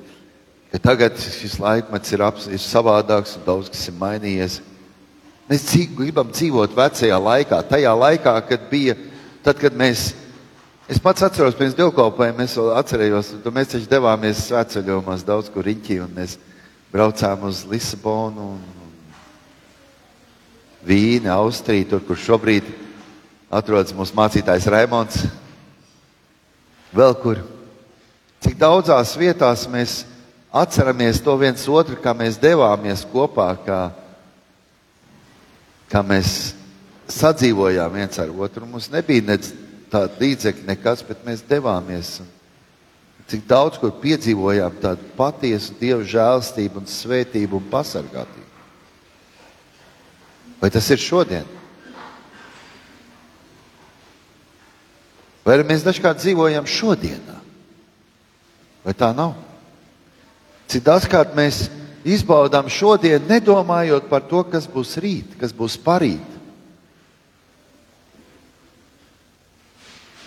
ka 0.75 0.81
tagad 0.91 1.17
šis 1.25 1.57
laikmets 1.63 2.13
ir, 2.13 2.25
ap, 2.27 2.43
ir 2.53 2.61
savādāks 2.61 3.39
un 3.39 3.47
daudz 3.47 3.71
kas 3.73 3.87
ir 3.89 3.97
mainījies. 4.01 4.59
Mēs 5.51 5.65
gribam 5.97 6.29
dzīvot 6.31 6.77
vecajā 6.77 7.17
laikā, 7.19 7.63
tajā 7.67 7.95
laikā, 7.97 8.35
kad 8.47 8.69
bija, 8.71 8.95
tad, 9.43 9.57
kad 9.59 9.75
mēs, 9.75 10.13
es 10.87 11.01
pats 11.03 11.25
atceros 11.27 11.57
pirms 11.59 11.75
dievkalpojumiem, 11.79 12.45
es 12.45 12.59
vēl 12.61 12.77
atcerējos, 12.77 13.33
tad 13.41 13.57
mēs 13.57 13.73
taču 13.73 13.89
devāmies 13.91 14.45
svētceļojumos 14.51 15.25
daudz 15.27 15.49
kur 15.51 15.67
riņķī, 15.67 15.99
un 16.05 16.13
mēs 16.21 16.37
braucām 16.93 17.49
uz 17.49 17.65
Lisabonu 17.67 18.53
un, 18.53 18.63
un 20.81 20.87
Vīni, 20.87 21.29
Austriju, 21.29 21.89
tur, 21.89 22.01
kur 22.07 22.17
šobrīd 22.17 22.65
atrodas 23.51 23.95
mūsu 23.97 24.15
mācītājs 24.17 24.69
Raimons. 24.71 25.25
Vēl 26.95 27.15
kur. 27.21 27.43
Cik 28.41 28.57
daudzās 28.57 29.13
vietās 29.21 29.67
mēs 29.69 30.05
atceramies 30.51 31.21
to 31.21 31.37
viens 31.37 31.67
otru, 31.69 31.99
kā 32.01 32.15
mēs 32.17 32.41
devāmies 32.41 33.05
kopā, 33.13 33.53
kā, 33.67 33.81
kā 35.93 36.03
mēs 36.03 36.55
sadzīvojām 37.11 37.93
viens 37.95 38.19
ar 38.23 38.33
otru. 38.33 38.67
Mums 38.67 38.89
nebija 38.91 39.27
ne 39.29 39.39
tāda 39.91 40.17
līdzekļa, 40.21 40.69
nekas, 40.73 41.05
bet 41.07 41.27
mēs 41.27 41.45
devāmies. 41.47 42.21
Cik 43.31 43.45
daudz 43.47 43.79
kur 43.79 43.93
piedzīvojām 44.01 44.81
tādu 44.83 45.13
patiesu 45.19 45.77
dievu 45.79 46.07
žēlstību 46.09 46.81
un 46.81 46.89
svētību 46.91 47.61
un 47.61 47.69
pasargātību. 47.71 48.50
Vai 50.61 50.71
tas 50.71 50.87
ir 50.93 51.01
šodien? 51.01 51.47
Vai 55.45 55.57
mēs 55.65 55.85
dažkārt 55.87 56.21
dzīvojam 56.21 56.69
šodienā? 56.69 57.39
Vai 58.85 58.95
tā 58.97 59.11
nav? 59.17 59.35
Cik 60.71 60.85
daudzkārt 60.87 61.33
mēs 61.35 61.65
izbaudām 62.07 62.69
šodienu, 62.71 63.25
nedomājot 63.29 64.07
par 64.09 64.23
to, 64.29 64.45
kas 64.47 64.69
būs 64.71 64.97
rīt, 65.03 65.35
kas 65.41 65.57
būs 65.57 65.79
parīt. 65.83 66.37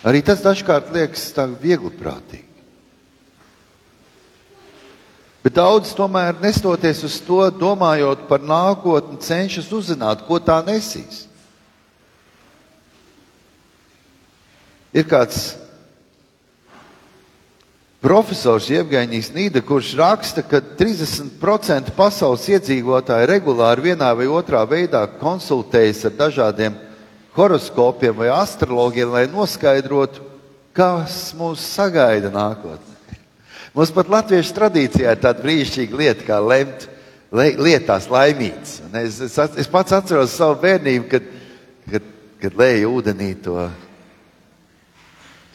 Arī 0.04 0.20
tas 0.25 0.44
dažkārt 0.44 0.92
liekas 0.92 1.30
tā 1.32 1.46
viegli 1.48 1.94
prātīgi. 1.96 2.52
Bet 5.44 5.58
daudz 5.60 5.92
tomēr 5.92 6.38
nestoties 6.40 7.02
uz 7.04 7.18
to, 7.26 7.42
domājot 7.52 8.30
par 8.30 8.40
nākotni, 8.40 9.20
cenšas 9.20 9.68
uzzināt, 9.76 10.24
ko 10.24 10.40
tā 10.40 10.62
nesīs. 10.64 11.26
Ir 14.96 15.04
kāds 15.10 15.58
profesors 18.04 18.70
Jevģīnijas 18.72 19.34
Nīda, 19.36 19.64
kurš 19.66 19.94
raksta, 20.00 20.46
ka 20.48 20.62
30% 20.80 21.92
pasaules 21.98 22.48
iedzīvotāji 22.52 23.28
regulāri 23.34 23.90
vienā 23.90 24.14
vai 24.16 24.30
otrā 24.32 24.64
veidā 24.70 25.04
konsultējas 25.20 26.06
ar 26.08 26.18
dažādiem 26.22 26.80
horoskopiem 27.36 28.16
vai 28.16 28.32
astrologiem, 28.32 29.12
lai 29.12 29.28
noskaidrotu, 29.28 30.24
kas 30.78 31.34
mūs 31.36 31.68
sagaida 31.74 32.32
nākotnē. 32.32 32.93
Mums 33.74 33.89
pat 33.94 34.10
latviešu 34.12 34.53
tradīcijā 34.53 35.15
ir 35.15 35.22
tāda 35.22 35.42
brīnišķīga 35.42 35.98
lieta, 35.98 36.25
kā 36.27 36.38
lemt 36.38 36.86
lietās 37.34 38.06
laimīgs. 38.12 38.75
Es, 39.01 39.18
es, 39.25 39.38
es 39.63 39.72
pats 39.72 39.96
atceros 39.98 40.36
savu 40.38 40.60
bērnību, 40.62 41.08
kad, 41.10 41.25
kad, 41.89 42.12
kad 42.44 42.60
lēju 42.62 42.94
ūdenī 43.00 43.32
to, 43.42 43.65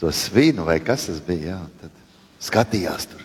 to 0.01 0.11
svinu, 0.11 0.67
vai 0.67 0.81
kas 0.83 1.07
tas 1.07 1.23
bija. 1.23 1.55
Jā, 1.55 1.61
tad 1.79 1.95
skatījās 2.43 3.07
tur, 3.07 3.23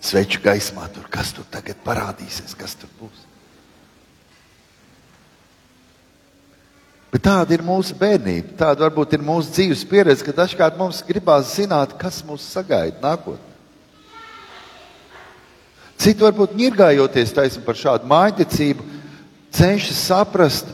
sveču 0.00 0.40
gaismā, 0.44 0.88
tur, 0.94 1.04
kas 1.12 1.36
tur 1.36 1.44
tagad 1.52 1.84
parādīsies, 1.84 2.56
kas 2.56 2.80
tur 2.80 2.88
būs. 3.02 3.30
Bet 7.12 7.28
tāda 7.28 7.54
ir 7.54 7.62
mūsu 7.62 7.94
bērnība, 7.94 8.56
tāda 8.58 8.88
varbūt 8.88 9.12
ir 9.14 9.22
mūsu 9.22 9.52
dzīves 9.52 9.84
pieredze, 9.86 10.24
ka 10.26 10.32
dažkārt 10.34 10.80
mums 10.80 11.04
gribās 11.06 11.52
zināt, 11.54 11.92
kas 12.00 12.24
mūs 12.26 12.48
sagaida 12.56 13.04
nākotnē. 13.04 13.53
Citi 16.04 16.20
varbūt 16.20 16.52
ņirgājoties 16.58 17.32
taisni 17.32 17.64
par 17.64 17.78
šādu 17.80 18.08
mājticību, 18.10 18.84
cenšas 19.54 20.04
saprast, 20.10 20.68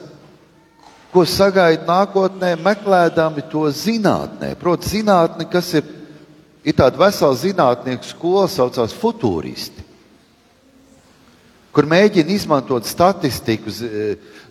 ko 1.14 1.22
sagaida 1.26 1.86
nākotnē, 1.86 2.56
meklējami 2.58 3.46
to 3.50 3.64
zinātnē. 3.74 4.56
Proti, 4.58 4.90
zinātne, 4.98 5.46
kas 5.50 5.70
ir 5.78 5.86
ir 6.64 6.76
tāda 6.76 7.00
vesela 7.00 7.36
zinātnieku 7.36 8.06
skola, 8.08 8.48
saucās 8.50 8.94
futūristi, 8.96 9.84
kur 11.74 11.86
mēģina 11.88 12.34
izmantot 12.34 12.88
statistiku, 12.88 13.72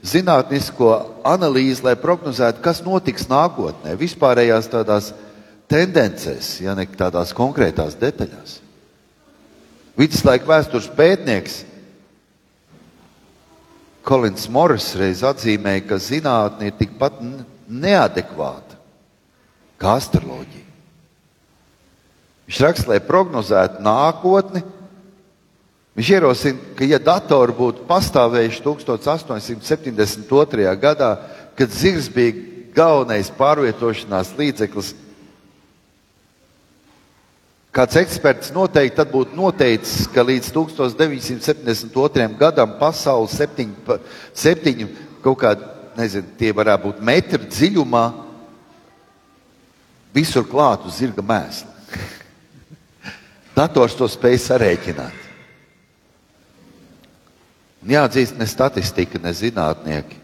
zinātnisko 0.01 0.93
analīzi, 1.27 1.83
lai 1.85 1.97
prognozētu, 1.99 2.63
kas 2.63 2.81
notiks 2.85 3.27
nākotnē, 3.29 3.97
vispārējās 3.99 4.71
tādās 4.71 5.11
tendencēs, 5.69 6.55
ja 6.63 6.73
ne 6.77 6.87
tādās 6.97 7.35
konkrētās 7.35 7.99
detaļās. 7.99 8.57
Viduslaika 9.99 10.47
vēstures 10.47 10.87
pētnieks 10.95 11.65
Kolins 14.07 14.47
Morris 14.49 14.93
reiz 14.97 15.19
atzīmēja, 15.27 15.83
ka 15.89 15.97
zinātnē 16.01 16.71
ir 16.71 16.77
tikpat 16.79 17.19
neadekvāta 17.67 18.77
kā 19.79 19.97
astroloģija. 19.99 20.65
Viņš 22.49 22.61
raksta, 22.65 22.89
lai 22.89 22.99
prognozētu 23.05 23.83
nākotni. 23.85 24.63
Viņš 25.99 26.09
ierosina, 26.15 26.71
ka, 26.79 26.87
ja 26.87 26.97
datori 27.03 27.53
būtu 27.53 27.83
pastāvējuši 27.89 28.63
1872. 28.65 30.73
gadā, 30.81 31.11
kad 31.59 31.75
zirgs 31.75 32.07
bija 32.09 32.33
galvenais 32.73 33.29
pārvietošanās 33.37 34.33
līdzeklis, 34.39 34.95
kāds 37.75 37.99
eksperts 38.01 38.53
noteikti 38.55 39.05
būtu 39.11 39.37
noteicis, 39.37 40.07
ka 40.13 40.23
līdz 40.25 40.51
1972. 40.55 42.27
gadam 42.39 42.75
pasaule 42.79 43.29
septiņu, 43.31 43.99
septiņu 44.33 44.89
kaut 45.23 45.39
kādā, 45.43 45.73
nezinu, 45.99 46.35
tie 46.39 46.51
varētu 46.55 46.87
būt 46.87 47.01
metri 47.05 47.49
dziļumā, 47.49 48.05
visur 50.15 50.47
klātu 50.47 50.91
zirga 50.93 51.25
mēslu. 51.25 51.69
Dators 53.57 53.97
to 53.99 54.07
spēj 54.09 54.39
sarēķināt. 54.47 55.27
Un 57.79 57.93
jāatzīst, 57.93 58.35
ne 58.39 58.47
statistika, 58.49 59.19
ne 59.23 59.31
zinātnieki 59.35 60.17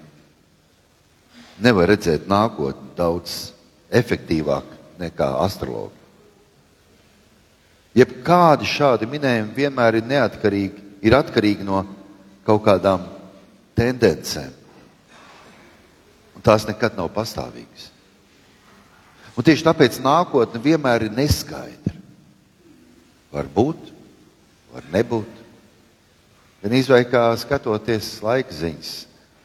nevar 1.63 1.87
redzēt 1.91 2.27
nākotni 2.27 2.91
daudz 2.97 3.53
efektīvāk 3.95 4.73
nekā 4.99 5.29
astrologi. 5.45 6.04
Jebkādi 7.95 8.67
šādi 8.67 9.07
minējumi 9.07 9.55
vienmēr 9.55 10.01
ir 10.01 10.07
neatkarīgi, 10.09 10.83
ir 11.05 11.15
atkarīgi 11.15 11.63
no 11.63 11.85
kaut 12.45 12.65
kādām 12.65 13.05
tendencēm. 13.77 14.51
Un 16.35 16.43
tās 16.43 16.67
nekad 16.67 16.97
nav 16.99 17.07
pastāvīgas. 17.15 17.89
Un 19.35 19.47
tieši 19.47 19.63
tāpēc 19.67 19.99
nākotne 20.03 20.59
vienmēr 20.63 21.07
ir 21.07 21.15
neskaidra. 21.15 21.95
Var 23.31 23.49
būt, 23.55 23.89
var 24.75 24.85
nebūt. 24.91 25.41
Gan 26.63 26.75
izvēlēt, 26.75 27.11
kā 27.11 27.23
skatoties 27.39 28.13
laika 28.23 28.55
ziņas, 28.55 28.93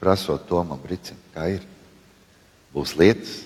prasot 0.03 0.47
Tomam 0.51 0.79
Brīsam, 0.83 1.19
kā 1.35 1.51
ir. 1.57 1.67
Būs 2.75 2.95
lietas, 2.99 3.41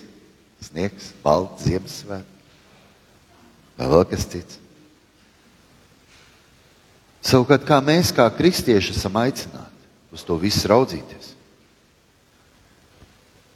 sniegs, 0.67 1.09
balts, 1.23 1.65
Ziemassvētku, 1.65 2.45
vai 3.77 3.89
vēl 3.89 4.05
kas 4.13 4.29
cits. 4.29 4.64
Savukārt, 7.25 7.65
kā 7.65 7.79
mēs, 7.81 8.11
kā 8.13 8.27
kristieši, 8.29 8.93
esam 8.93 9.15
aicināti 9.17 10.13
uz 10.13 10.21
to 10.23 10.37
visu 10.37 10.69
raudzīties. 10.69 11.31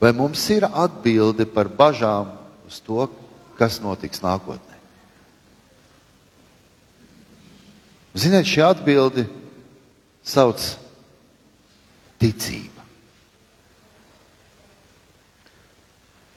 Vai 0.01 0.09
mums 0.15 0.41
ir 0.49 0.65
atbilde 0.65 1.45
par 1.45 1.69
bažām 1.69 2.31
uz 2.65 2.79
to, 2.81 3.05
kas 3.59 3.77
notiks 3.83 4.23
nākotnē? 4.23 4.77
Ziniet, 8.17 8.47
šī 8.49 8.63
atbilde 8.65 9.27
sauc 10.25 10.63
ticība. 12.19 12.83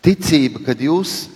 Ticība, 0.03 0.61
kad 0.67 0.83
jūs 0.83 1.31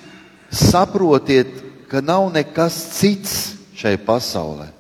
saprotiet, 0.53 1.51
ka 1.89 2.03
nav 2.05 2.29
nekas 2.35 2.77
cits 2.99 3.37
šai 3.79 3.97
pasaulē. 4.03 4.76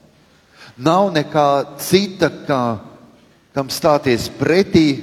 Nav 0.77 1.09
nekā 1.15 1.77
cita, 1.81 2.29
kā, 2.45 2.63
kam 3.57 3.71
stāties 3.73 4.29
pretī 4.29 5.01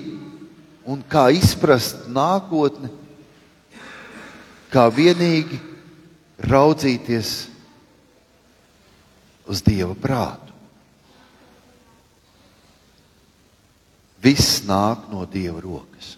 un 0.86 1.02
kā 1.02 1.32
izprast 1.34 2.06
nākotni, 2.14 2.92
kā 4.70 4.86
vienīgi 4.94 5.58
raudzīties 6.46 7.32
uz 9.50 9.62
Dieva 9.66 9.96
prātu. 9.98 10.54
Viss 14.24 14.62
nāk 14.64 15.10
no 15.12 15.26
Dieva 15.28 15.60
rokas. 15.60 16.14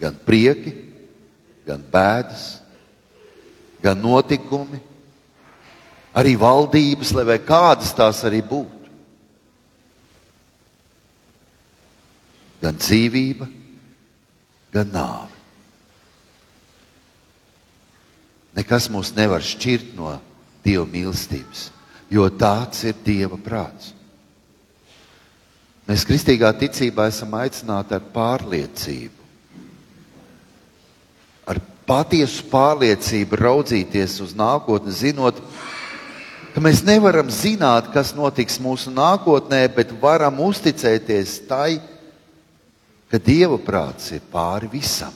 Gan 0.00 0.16
prieki, 0.24 0.72
gan 1.68 1.84
bēdas, 1.92 2.48
gan 3.84 4.00
notikumi, 4.00 4.80
arī 6.14 6.36
valdības, 6.38 7.12
lai 7.16 7.26
vai 7.26 7.38
kādas 7.42 7.92
tās 7.96 8.22
arī 8.26 8.40
būtu. 8.46 8.92
Gan 12.62 12.78
dzīvība, 12.80 13.48
gan 14.72 14.92
nāve. 14.94 15.32
Nekas 18.54 18.86
mūs 18.94 19.10
nevar 19.16 19.42
šķirt 19.42 19.96
no 19.98 20.14
Dieva 20.64 20.86
mīlestības, 20.88 21.66
jo 22.08 22.24
tāds 22.40 22.86
ir 22.86 22.94
Dieva 23.04 23.36
prāts. 23.36 23.90
Mēs 25.84 26.06
kristīgā 26.08 26.48
ticībā 26.56 27.10
esam 27.10 27.34
aicināti 27.36 27.92
ar 27.92 28.06
pārliecību, 28.14 29.26
ar 31.52 31.60
patiesu 31.84 32.46
pārliecību 32.48 33.36
raudzīties 33.42 34.16
uz 34.24 34.32
nākotni, 34.38 34.94
zinot, 34.96 35.42
ka 35.42 35.73
mēs 36.62 36.84
nevaram 36.86 37.26
zināt, 37.34 37.88
kas 37.90 38.12
notiks 38.14 38.60
mūsu 38.62 38.92
nākotnē, 38.94 39.64
bet 39.74 39.90
varam 39.98 40.38
uzticēties 40.44 41.32
tai, 41.48 41.80
ka 43.10 43.18
Dieva 43.18 43.58
prāts 43.58 44.12
ir 44.14 44.22
pāri 44.30 44.68
visam. 44.70 45.10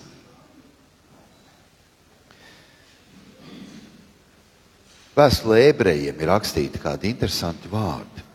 Vēstulē 5.15 5.61
ebrejiem 5.69 6.19
ir 6.19 6.31
rakstīti 6.31 6.83
kādi 6.83 7.13
interesanti 7.13 7.71
vārdi. 7.71 8.27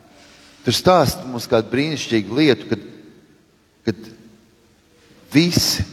Tur 0.64 0.76
stāsta 0.76 1.28
mums 1.28 1.44
kādu 1.48 1.68
brīnišķīgu 1.72 2.40
lietu, 2.40 2.70
kad, 2.72 2.88
kad 3.84 4.10
visi 5.32 5.84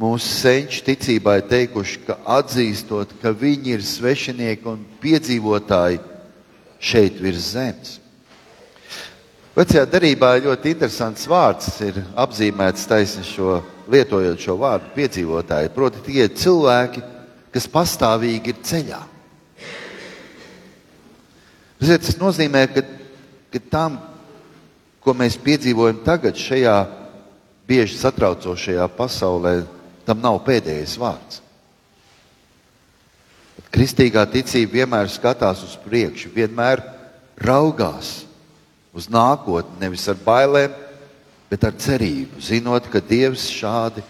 mūsu 0.00 0.32
senči 0.32 0.80
ticībā 0.88 1.38
ir 1.42 1.46
teikuši, 1.52 2.00
ka 2.08 2.18
atzīstot, 2.38 3.12
ka 3.20 3.36
viņi 3.36 3.76
ir 3.76 3.84
svešinieki 3.84 4.68
un 4.72 4.84
piedzīvotāji 5.04 6.00
šeit 6.84 7.20
virs 7.22 7.52
zemes. 7.54 7.98
Vecajā 9.54 9.84
darbā 9.86 10.32
ļoti 10.42 10.72
interesants 10.74 11.28
vārds 11.30 11.68
ir 11.86 12.00
apzīmēts 12.18 12.88
taisni 12.90 13.22
šo, 13.28 13.60
lietojot 13.90 14.40
šo 14.42 14.56
vārdu 14.58 14.90
piedzīvotāji. 14.96 15.70
Proti, 15.76 16.02
tie 16.08 16.24
ir 16.26 16.32
cilvēki, 16.34 17.04
kas 17.54 17.68
pastāvīgi 17.70 18.50
ir 18.50 18.58
ceļā. 18.66 18.98
Ziniet, 21.84 22.02
tas 22.02 22.18
nozīmē, 22.18 22.64
ka, 22.74 22.82
ka 23.54 23.62
tam, 23.70 24.00
ko 25.04 25.14
mēs 25.14 25.38
piedzīvojam 25.38 26.02
tagad, 26.02 26.34
šajā 26.34 26.74
bieži 27.70 28.00
satraucošajā 28.00 28.90
pasaulē, 28.98 29.54
tam 30.04 30.18
nav 30.24 30.42
pēdējais 30.48 30.98
vārds. 30.98 31.43
Kristīgā 33.74 34.22
ticība 34.30 34.78
vienmēr 34.78 35.08
skatās 35.10 35.64
uz 35.66 35.74
priekšu, 35.82 36.30
vienmēr 36.30 36.78
raugās 37.42 38.20
uz 38.94 39.08
nākotni, 39.10 39.80
nevis 39.80 40.06
ar 40.06 40.18
bailēm, 40.22 40.76
bet 41.50 41.66
ar 41.66 41.74
cerību, 41.82 42.38
zinot, 42.38 42.86
ka 42.90 43.02
Dievs 43.02 43.48
šādi 43.50 44.04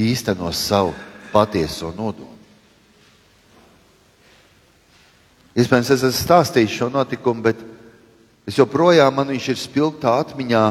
īstenos 0.00 0.62
savu 0.64 0.94
patieso 1.32 1.90
nodomu. 1.92 2.30
Iespējams, 5.52 5.90
es 5.92 6.06
esmu 6.08 6.16
stāstījis 6.16 6.78
šo 6.78 6.88
notikumu, 6.88 7.44
bet 7.44 7.60
es 8.48 8.56
joprojām 8.56 9.12
man 9.12 9.28
viņš 9.34 9.50
ir 9.52 9.60
spilgtā 9.60 10.14
atmiņā 10.22 10.62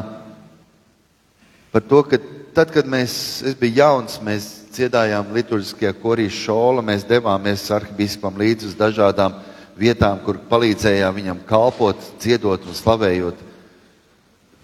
par 1.71 1.86
to, 1.86 2.01
ka 2.10 2.17
tad, 2.58 2.73
kad 2.73 2.89
mēs, 2.89 3.13
es 3.45 3.54
biju 3.62 3.77
jauns, 3.77 4.17
mēs 4.25 4.49
dziedājām 4.71 5.34
liturģiskajā 5.36 5.93
korī 6.01 6.27
šola, 6.31 6.84
mēs 6.86 7.05
devāmies 7.07 7.65
arhibiskupam 7.73 8.39
līdzi 8.41 8.71
uz 8.71 8.77
dažādām 8.79 9.36
vietām, 9.79 10.19
kur 10.25 10.39
palīdzējām 10.49 11.17
viņam 11.17 11.41
kalpot, 11.49 11.99
dziedot 12.19 12.67
un 12.67 12.77
slavējot 12.77 13.49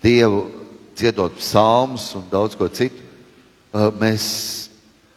Dievu, 0.04 0.44
dziedot 0.96 1.40
psalmus 1.40 2.12
un 2.16 2.26
daudz 2.30 2.56
ko 2.56 2.68
citu. 2.70 3.02
Mēs 3.98 4.24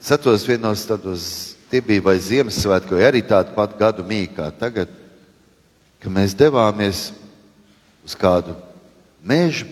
satos 0.01 0.47
vienos 0.49 0.87
tādos 0.89 1.51
Tie 1.71 1.79
bija 1.79 2.03
vai 2.03 2.17
Ziemassvētku, 2.19 2.97
vai 2.99 3.07
arī 3.07 3.21
tādu 3.23 3.55
pat 3.55 3.77
gadu 3.79 4.03
mīkā 4.03 4.35
kā 4.35 4.49
tagad, 4.59 4.91
ka 6.03 6.11
mēs 6.11 6.35
devāmies 6.35 7.13
uz 8.03 8.17
kādu 8.19 8.57
mežu, 9.23 9.69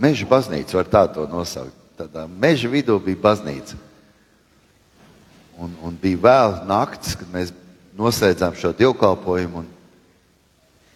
meža 0.00 0.28
baznīcu, 0.30 0.78
var 0.78 0.88
tā 0.88 1.04
to 1.12 1.26
nosaukt. 1.28 1.85
Tādā 1.96 2.26
meža 2.28 2.68
vidū 2.72 2.98
bija 3.02 3.22
baznīca. 3.22 3.78
Un, 5.56 5.72
un 5.80 5.96
bija 5.96 6.20
vēl 6.26 6.58
naktis, 6.68 7.16
kad 7.16 7.30
mēs 7.32 7.54
noslēdzām 7.96 8.58
šo 8.60 8.74
dievkalpojumu. 8.76 9.64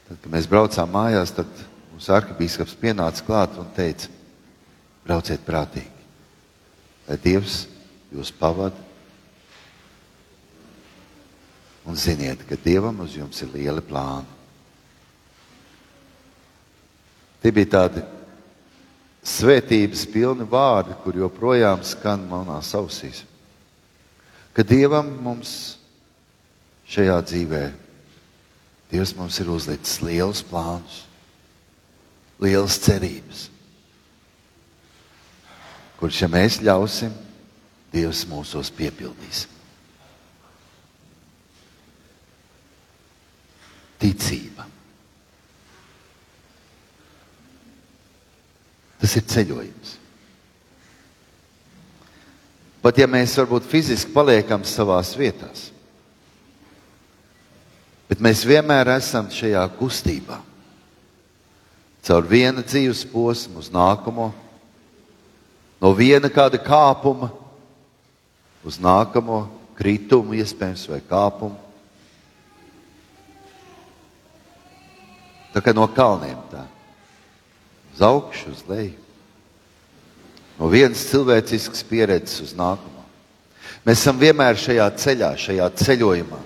Tad, 0.08 0.18
kad 0.20 0.28
mēs 0.34 0.50
braucām 0.50 0.92
mājās, 0.92 1.32
tad 1.32 1.64
mums 1.92 2.10
arhibīskaps 2.12 2.76
pienāca 2.80 3.24
klāt 3.24 3.56
un 3.60 3.70
teica, 3.76 4.10
brauciet 5.06 5.40
prātīgi, 5.46 6.06
lai 7.08 7.16
Dievs 7.24 7.62
jūs 8.12 8.34
pavada 8.36 8.90
Un 11.90 11.96
ziniet, 11.96 12.44
ka 12.46 12.54
Dievam 12.60 13.00
uz 13.00 13.16
jums 13.16 13.40
ir 13.42 13.48
lieli 13.54 13.82
plāni. 13.82 14.38
Tie 17.40 17.52
bija 17.56 17.70
tādi 17.72 18.02
svētības 19.30 20.06
pilni 20.10 20.46
vārdi, 20.48 20.96
kur 21.04 21.16
joprojām 21.16 21.84
skan 21.86 22.26
manās 22.30 22.72
ausīs. 22.78 23.22
Ka 24.54 24.64
Dievam 24.66 25.12
mums 25.22 25.52
šajā 26.90 27.20
dzīvē, 27.28 27.62
Dievs 28.90 29.14
mums 29.14 29.38
ir 29.38 29.52
uzlicis 29.54 30.00
lielus 30.02 30.42
plānus, 30.42 31.04
lielas 32.42 32.80
cerības, 32.82 33.44
kurš, 36.00 36.24
ja 36.24 36.30
mēs 36.32 36.58
ļausim, 36.66 37.14
Dievs 37.94 38.24
mūsos 38.30 38.72
piepildīs. 38.74 39.46
ticība. 44.00 44.64
Tas 49.00 49.16
ir 49.16 49.24
ceļojums. 49.32 49.96
Pat 52.80 52.96
ja 52.96 53.06
mēs 53.08 53.36
varbūt 53.36 53.68
fiziski 53.68 54.12
paliekam 54.14 54.62
savās 54.64 55.12
vietās, 55.16 55.68
bet 58.08 58.22
mēs 58.24 58.44
vienmēr 58.48 58.88
esam 58.96 59.28
šajā 59.32 59.66
kustībā. 59.76 60.38
Caur 62.00 62.24
vienu 62.24 62.64
dzīves 62.64 63.04
posmu 63.12 63.60
uz 63.60 63.68
nākamo, 63.72 64.30
no 65.80 65.92
viena 65.96 66.32
kāda 66.32 66.56
kāpuma 66.64 67.28
uz 68.64 68.80
nākamo 68.80 69.42
kritumu, 69.76 70.36
iespējams, 70.40 70.88
vai 70.88 71.02
kāpumu. 71.04 71.56
Tā 75.52 75.60
kā 75.64 75.76
no 75.76 75.84
kalniem 75.92 76.40
tā. 76.48 76.64
Uz 78.00 78.06
augšu, 78.06 78.50
uz 78.50 78.62
leju. 78.64 78.96
No 80.56 80.70
vienas 80.72 81.02
cilvēciskas 81.10 81.82
pieredzes 81.84 82.40
uz 82.40 82.54
nākamo. 82.56 83.04
Mēs 83.84 84.00
esam 84.00 84.16
vienmēr 84.16 84.56
šajā 84.56 84.86
ceļā, 84.96 85.28
šajā 85.36 85.66
ceļojumā. 85.82 86.40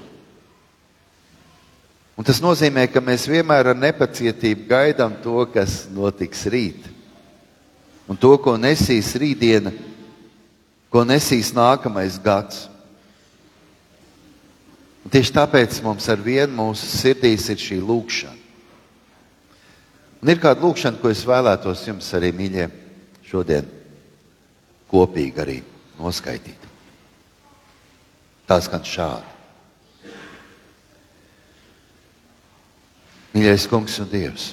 Un 2.19 2.27
tas 2.27 2.43
nozīmē, 2.43 2.89
ka 2.91 2.99
mēs 2.99 3.29
vienmēr 3.31 3.71
ar 3.71 3.79
nepacietību 3.79 4.67
gaidām 4.67 5.15
to, 5.23 5.47
kas 5.55 5.85
notiks 5.95 6.43
rīt. 6.51 6.91
Un 8.11 8.19
to, 8.19 8.35
ko 8.43 8.59
nesīs 8.59 9.15
rītdiena, 9.15 9.71
ko 10.91 11.07
nesīs 11.07 11.55
nākamais 11.55 12.19
gads. 12.23 12.67
Un 15.07 15.15
tieši 15.15 15.39
tāpēc 15.39 15.85
mums 15.87 16.11
ar 16.11 16.19
vienu 16.19 16.65
mūsu 16.65 16.91
sirdīs 16.99 17.47
ir 17.55 17.63
šī 17.63 17.79
lūkšana. 17.79 18.44
Un 20.25 20.31
ir 20.33 20.39
kāda 20.41 20.65
lūkšana, 20.65 20.97
ko 21.03 21.11
es 21.13 21.21
vēlētos 21.29 21.83
jums 21.85 22.07
arī, 22.17 22.31
mīļie, 22.33 22.65
šodien 23.29 23.67
kopīgi 24.89 25.43
arī 25.43 25.57
noskaidrot. 25.99 26.63
Tā 28.49 28.57
skan 28.65 28.87
šādi. 28.89 29.35
Mīļais 33.35 33.69
kungs 33.69 33.99
un 34.01 34.09
dievs, 34.09 34.47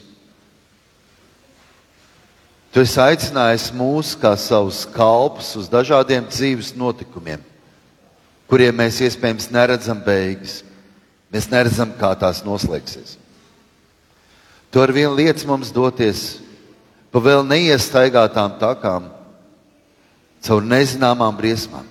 tu 2.76 2.84
esi 2.84 3.00
aicinājis 3.00 3.70
mūs 3.78 4.12
kā 4.20 4.34
savus 4.36 4.84
kalpus 4.92 5.54
uz 5.56 5.72
dažādiem 5.72 6.28
dzīves 6.28 6.74
notikumiem, 6.76 7.40
kuriem 8.52 8.76
mēs 8.84 9.00
iespējams 9.08 9.54
neredzam 9.56 10.04
beigas. 10.04 10.66
Mēs 11.32 11.48
neredzam, 11.48 11.96
kā 11.96 12.12
tās 12.20 12.44
noslēgsies. 12.44 13.21
Tu 14.72 14.80
ar 14.80 14.92
vienu 14.96 15.16
lietu 15.18 15.48
mums 15.50 15.72
doties 15.76 16.40
pa 17.12 17.20
vēl 17.20 17.44
neiestaigātām 17.44 18.56
takām, 18.56 19.10
caur 20.40 20.64
nezināmām 20.64 21.36
briesmām. 21.36 21.84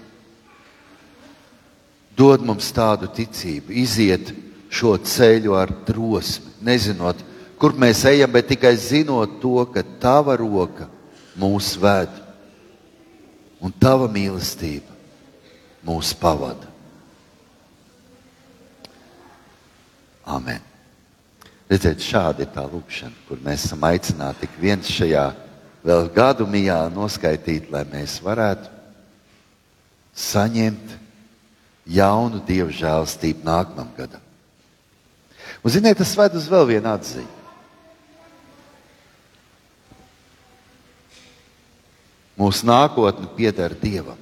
Dod 2.17 2.41
mums 2.45 2.71
tādu 2.73 3.09
ticību, 3.13 3.73
iziet 3.83 4.33
šo 4.73 4.95
ceļu 4.97 5.55
ar 5.57 5.73
drosmi, 5.87 6.55
nezinot, 6.65 7.21
kur 7.61 7.77
mēs 7.77 8.01
ejam, 8.09 8.33
bet 8.33 8.49
tikai 8.49 8.73
zinot 8.81 9.39
to, 9.43 9.61
ka 9.69 9.85
tava 10.01 10.39
roka 10.41 10.89
mūs 11.37 11.75
ved 11.81 12.17
un 13.61 13.73
tava 13.77 14.09
mīlestība 14.09 14.89
mūs 15.85 16.15
pavada. 16.17 16.69
Amen. 20.25 20.70
Redziet, 21.71 22.03
šāda 22.03 22.43
ir 22.43 22.51
tā 22.51 22.65
lūkšana, 22.67 23.15
kur 23.29 23.39
mēs 23.45 23.69
esam 23.69 23.85
aicināti 23.87 24.43
tik 24.43 24.57
viens 24.59 24.89
šajā 24.91 25.29
vēl 25.87 26.09
gadu 26.15 26.47
mijā 26.51 26.81
noskaitīt, 26.91 27.69
lai 27.71 27.85
mēs 27.87 28.17
varētu 28.25 28.73
saņemt 30.19 30.97
jaunu 31.87 32.41
dievu 32.47 32.75
žēlstību 32.75 33.47
nākamam 33.47 33.93
gadam. 33.95 34.25
Un, 35.63 35.71
ziniet, 35.71 35.99
tas 36.01 36.17
ved 36.19 36.35
uz 36.35 36.49
vēl 36.51 36.67
vienu 36.73 36.91
atziņu. 36.91 37.37
Mūsu 42.41 42.65
nākotne 42.65 43.29
pieder 43.37 43.75
Dievam. 43.77 44.17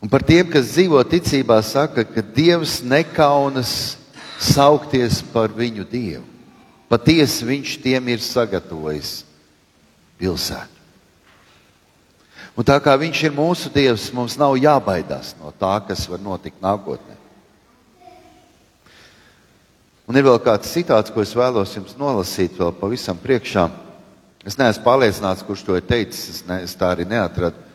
Un 0.00 0.10
par 0.10 0.24
tiem, 0.26 0.48
kas 0.50 0.72
dzīvo 0.72 0.98
ticībā, 1.06 1.60
saka, 1.62 2.02
ka 2.08 2.24
Dievs 2.34 2.80
nekaunas 2.82 3.99
saukties 4.40 5.20
par 5.32 5.52
viņu 5.52 5.84
Dievu. 5.88 6.24
Patiesi 6.90 7.46
Viņš 7.46 7.76
tiem 7.84 8.08
ir 8.10 8.22
sagatavojis 8.24 9.20
pilsētu. 10.18 10.80
Un 12.58 12.66
tā 12.66 12.80
kā 12.82 12.96
Viņš 12.98 13.22
ir 13.28 13.36
mūsu 13.36 13.70
Dievs, 13.72 14.10
mums 14.16 14.34
nav 14.40 14.56
jābaidās 14.58 15.36
no 15.38 15.52
tā, 15.54 15.76
kas 15.86 16.08
var 16.10 16.18
notikt 16.24 16.58
nākotnē. 16.64 17.20
Un 20.10 20.18
ir 20.18 20.26
vēl 20.26 20.40
kāds 20.42 20.72
citāts, 20.74 21.12
ko 21.14 21.22
es 21.22 21.36
vēlos 21.38 21.76
jums 21.76 21.94
nolasīt 21.94 22.58
vēl 22.58 22.72
pavisam 22.74 23.18
priekšā. 23.20 23.68
Es 24.42 24.56
neesmu 24.58 24.82
pārliecināts, 24.82 25.44
kurš 25.46 25.62
to 25.62 25.76
ir 25.78 25.86
teicis. 25.86 26.24
Es, 26.32 26.40
ne, 26.48 26.64
es 26.66 26.74
tā 26.74 26.90
arī 26.96 27.06
neatradu 27.06 27.68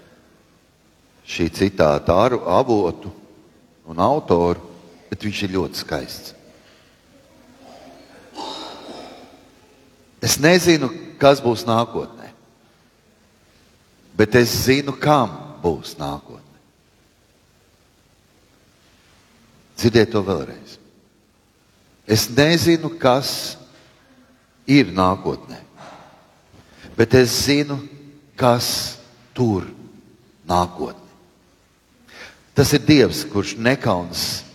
šī 1.25 1.47
citāta 1.55 2.17
avotu 2.19 3.13
un 3.87 4.01
autoru, 4.03 4.59
bet 5.07 5.23
viņš 5.23 5.45
ir 5.45 5.55
ļoti 5.55 5.85
skaists. 5.85 6.34
Es 10.25 10.39
nezinu, 10.41 10.89
kas 11.21 11.41
būs 11.43 11.65
nākotnē, 11.67 12.31
bet 14.17 14.37
es 14.39 14.53
zinu, 14.65 14.95
kam 14.97 15.35
būs 15.61 15.93
nākotnē. 15.99 16.41
Dzirdēt 19.75 20.13
to 20.15 20.23
vēlreiz. 20.25 20.79
Es 22.09 22.25
nezinu, 22.31 22.89
kas 23.01 23.57
ir 24.65 24.89
nākotnē, 24.95 25.59
bet 26.97 27.13
es 27.17 27.33
zinu, 27.45 27.77
kas 28.37 28.97
tur 29.35 29.67
nākotnē. 30.47 31.01
Tas 32.55 32.71
ir 32.73 32.85
Dievs, 32.87 33.25
kurš 33.27 33.57
nekaunas 33.59 34.45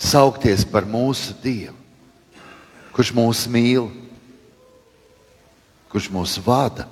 saukties 0.00 0.64
par 0.66 0.88
mūsu 0.88 1.36
Dievu, 1.44 1.76
kurš 2.96 3.12
mūs 3.14 3.44
mīl, 3.52 3.86
kurš 5.90 6.10
mūs 6.14 6.38
vada 6.46 6.86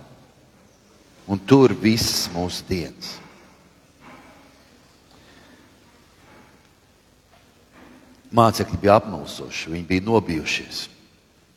un 1.29 1.39
tur 1.39 1.75
visas 1.77 2.27
mūsu 2.35 2.65
dienas. 2.69 3.17
Mācekļi 8.29 8.81
bija 8.83 8.99
apmulsoši, 8.99 9.71
viņi 9.73 9.87
bija 9.89 10.05
nobijušies. 10.05 10.83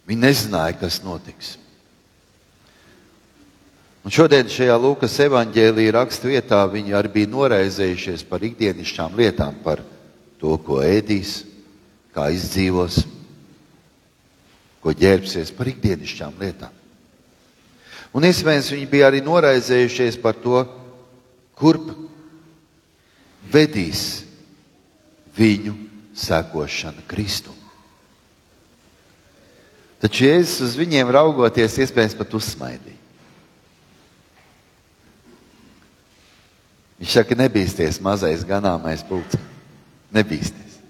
Viņi 0.08 0.23
nezināja, 0.23 0.77
kas 0.80 1.01
notiks. 1.04 1.58
Un 4.01 4.13
šodien 4.13 4.47
šajā 4.49 4.75
Lūkas 4.82 5.17
evanģēlīja 5.27 5.93
raksturvietā 5.97 6.62
viņi 6.71 6.95
arī 6.97 7.12
bija 7.19 7.32
noraizējušies 7.36 8.23
par 8.30 8.41
ikdienišķām 8.47 9.17
lietām, 9.19 9.60
par 9.65 9.84
to, 10.41 10.56
ko 10.65 10.80
ēdīs, 10.82 11.41
kā 12.15 12.32
izdzīvos, 12.34 13.04
ko 14.82 14.95
ģērbsies, 14.97 15.54
par 15.54 15.69
ikdienišķām 15.69 16.39
lietām. 16.41 16.81
Un 18.12 18.28
iespējams 18.28 18.74
viņi 18.74 18.89
bija 18.91 19.08
arī 19.08 19.21
noraizējušies 19.24 20.17
par 20.19 20.36
to, 20.43 20.65
kurp 21.56 21.93
vedīs 23.52 24.24
viņu 25.38 25.76
sekošana 26.17 27.06
Kristum. 27.08 27.56
Taču 30.02 30.26
Jēzus 30.26 30.63
uz 30.65 30.76
viņiem 30.80 31.12
raugoties, 31.13 31.78
iespējams 31.84 32.17
pat 32.17 32.34
uzsmaidīja. 32.34 32.97
Viņš 37.02 37.13
saka, 37.17 37.38
nebīsties, 37.38 38.02
mazais 38.02 38.43
ganāmais 38.45 39.02
pulcē. 39.06 39.39
Nebīsties. 40.13 40.82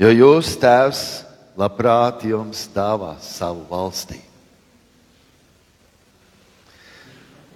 Jo 0.00 0.12
jūs, 0.12 0.54
tēvs, 0.60 1.02
labprāt 1.60 2.24
jums 2.28 2.64
dāvās 2.72 3.26
savu 3.36 3.66
valstību. 3.68 4.33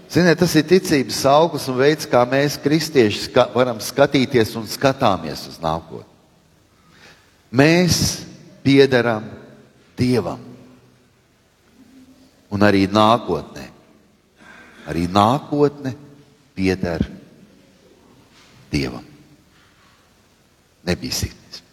Ziniet, 0.09 0.39
tas 0.41 0.55
ir 0.57 0.65
ticības 0.65 1.21
augurs 1.29 1.67
un 1.69 1.77
veids, 1.77 2.09
kā 2.09 2.23
mēs, 2.29 2.57
kristieši, 2.63 3.27
ska 3.27 3.45
varam 3.53 3.81
skatīties 3.83 4.55
un 4.57 4.65
skatāmies 4.69 5.45
uz 5.51 5.59
nākotni. 5.61 6.09
Mēs 7.53 7.99
piederam 8.65 9.29
Dievam 9.99 10.41
un 12.55 12.65
arī 12.65 12.87
nākotnē. 12.89 13.67
Arī 14.89 15.05
nākotne 15.13 15.93
pieder 16.57 17.05
Dievam. 18.73 19.05
Nebīsieties. 20.89 21.65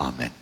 Amen. 0.00 0.41